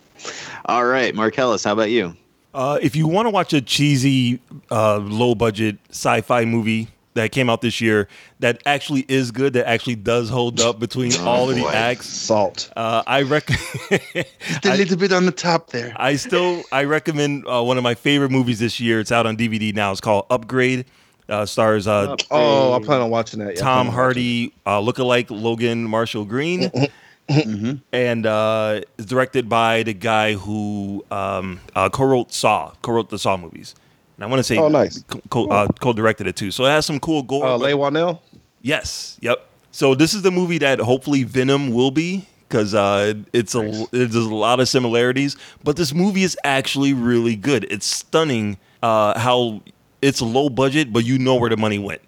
[0.66, 2.16] All right, Marcellus, how about you?
[2.53, 4.39] Uh, if you want to watch a cheesy,
[4.72, 8.07] uh, low budget sci fi movie that came out this year
[8.39, 11.70] that actually is good, that actually does hold up between Oh, all of the boy.
[11.70, 12.72] acts, salt.
[12.76, 13.61] Uh, I recommend.
[14.66, 15.93] a little bit on the top there.
[15.95, 18.99] I still I recommend uh, one of my favorite movies this year.
[18.99, 19.91] It's out on DVD now.
[19.91, 20.86] It's called Upgrade.
[21.30, 23.55] Uh, stars uh, Oh, I plan on watching that.
[23.55, 26.70] Yeah, Tom Hardy, uh, lookalike Logan Marshall Green,
[27.94, 33.38] and uh, it's directed by the guy who um, uh, co-wrote Saw, co-wrote the Saw
[33.38, 33.76] movies.
[34.18, 35.04] And I want to say, Oh, nice.
[35.30, 36.52] co- uh, co-directed it too.
[36.52, 37.46] So it has some cool gore.
[37.46, 38.20] Uh, Leigh Whannell?
[38.62, 39.18] Yes.
[39.22, 39.48] Yep.
[39.72, 44.14] So this is the movie that hopefully Venom will be because uh, it's a there's
[44.16, 47.66] a lot of similarities, but this movie is actually really good.
[47.72, 49.64] It's stunning uh, how
[50.04, 52.02] it's low budget, but you know where the money went.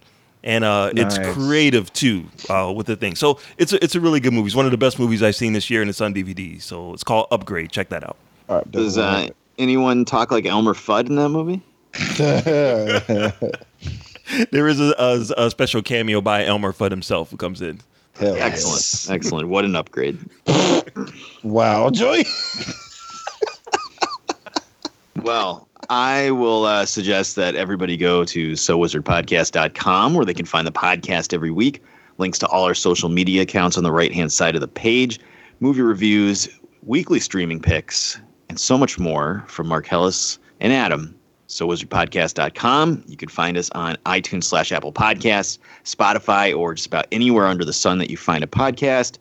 [0.45, 3.15] And uh, it's creative too uh, with the thing.
[3.15, 4.45] So it's a, it's a really good movie.
[4.45, 6.61] It's one of the best movies I've seen this year, and it's on DVD.
[6.61, 7.71] So it's called Upgrade.
[7.71, 8.15] Check that out.
[8.47, 9.27] All right, Does uh,
[9.57, 11.61] anyone talk like Elmer Fudd in that movie?
[14.51, 17.79] There is a, a, a special cameo by Elmer Fudd himself who comes in.
[18.19, 19.07] Excellent.
[19.09, 19.49] Excellent.
[19.49, 20.17] What an upgrade.
[21.43, 22.23] wow, Joy.
[25.21, 30.71] Well, I will uh, suggest that everybody go to sowizardpodcast.com where they can find the
[30.71, 31.83] podcast every week.
[32.17, 35.19] Links to all our social media accounts on the right hand side of the page,
[35.59, 36.47] movie reviews,
[36.83, 38.19] weekly streaming picks,
[38.49, 41.13] and so much more from Marcellus and Adam.
[41.47, 43.03] SoWizardPodcast.com.
[43.07, 47.63] You can find us on iTunes slash Apple Podcasts, Spotify, or just about anywhere under
[47.63, 49.17] the sun that you find a podcast.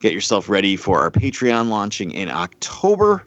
[0.00, 3.26] Get yourself ready for our Patreon launching in October.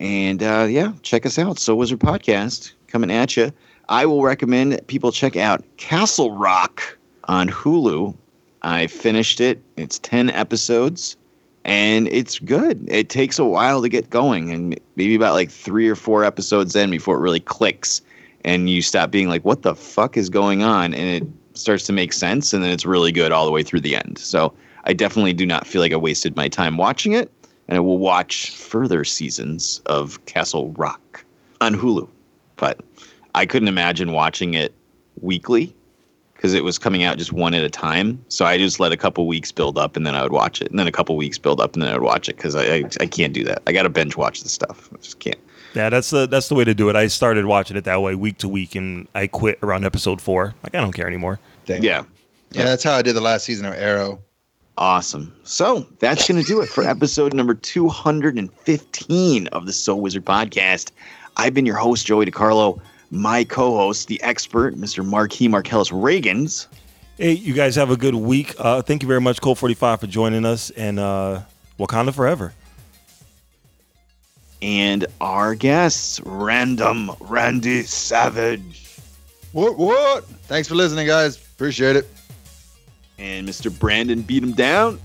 [0.00, 1.58] And uh, yeah, check us out.
[1.58, 3.52] So Wizard Podcast coming at you.
[3.88, 8.14] I will recommend people check out Castle Rock on Hulu.
[8.62, 9.62] I finished it.
[9.76, 11.16] It's 10 episodes
[11.64, 12.84] and it's good.
[12.88, 16.74] It takes a while to get going and maybe about like 3 or 4 episodes
[16.74, 18.02] in before it really clicks
[18.44, 21.92] and you stop being like what the fuck is going on and it starts to
[21.92, 24.18] make sense and then it's really good all the way through the end.
[24.18, 24.52] So
[24.84, 27.30] I definitely do not feel like I wasted my time watching it
[27.68, 31.24] and I will watch further seasons of Castle Rock
[31.60, 32.08] on Hulu.
[32.56, 32.80] But
[33.34, 34.74] I couldn't imagine watching it
[35.20, 35.74] weekly
[36.34, 38.22] because it was coming out just one at a time.
[38.28, 40.68] So I just let a couple weeks build up and then I would watch it,
[40.70, 42.64] and then a couple weeks build up and then I would watch it because I,
[42.64, 43.62] I I can't do that.
[43.66, 44.90] I got to binge watch the stuff.
[44.92, 45.38] I just can't.
[45.74, 46.96] Yeah, that's the that's the way to do it.
[46.96, 50.54] I started watching it that way, week to week, and I quit around episode four.
[50.62, 51.38] Like I don't care anymore.
[51.66, 52.04] Yeah.
[52.52, 54.22] Yeah, that's how I did the last season of Arrow.
[54.78, 55.34] Awesome.
[55.44, 60.90] So that's going to do it for episode number 215 of the So Wizard podcast.
[61.38, 62.80] I've been your host, Joey DiCarlo.
[63.10, 65.04] My co host, the expert, Mr.
[65.04, 66.66] Marquis Marcellus Reagans.
[67.16, 68.54] Hey, you guys have a good week.
[68.58, 71.40] Uh, thank you very much, Cole Forty Five, for joining us, and uh,
[71.78, 72.52] Wakanda forever.
[74.60, 78.98] And our guests, Random Randy Savage.
[79.52, 79.78] What?
[79.78, 80.24] What?
[80.24, 81.36] Thanks for listening, guys.
[81.36, 82.06] Appreciate it.
[83.18, 83.76] And Mr.
[83.76, 85.00] Brandon beat him down.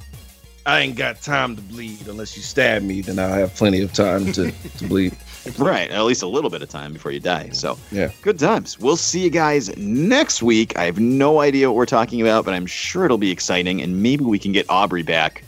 [0.66, 3.02] I ain't got time to bleed unless you stab me.
[3.02, 5.16] Then I'll have plenty of time to, to bleed.
[5.58, 7.50] Right, at least a little bit of time before you die.
[7.50, 8.12] So, Yeah.
[8.22, 8.78] good times.
[8.78, 10.78] We'll see you guys next week.
[10.78, 14.04] I have no idea what we're talking about, but I'm sure it'll be exciting, and
[14.04, 15.44] maybe we can get Aubrey back.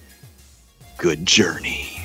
[0.98, 2.03] Good journey.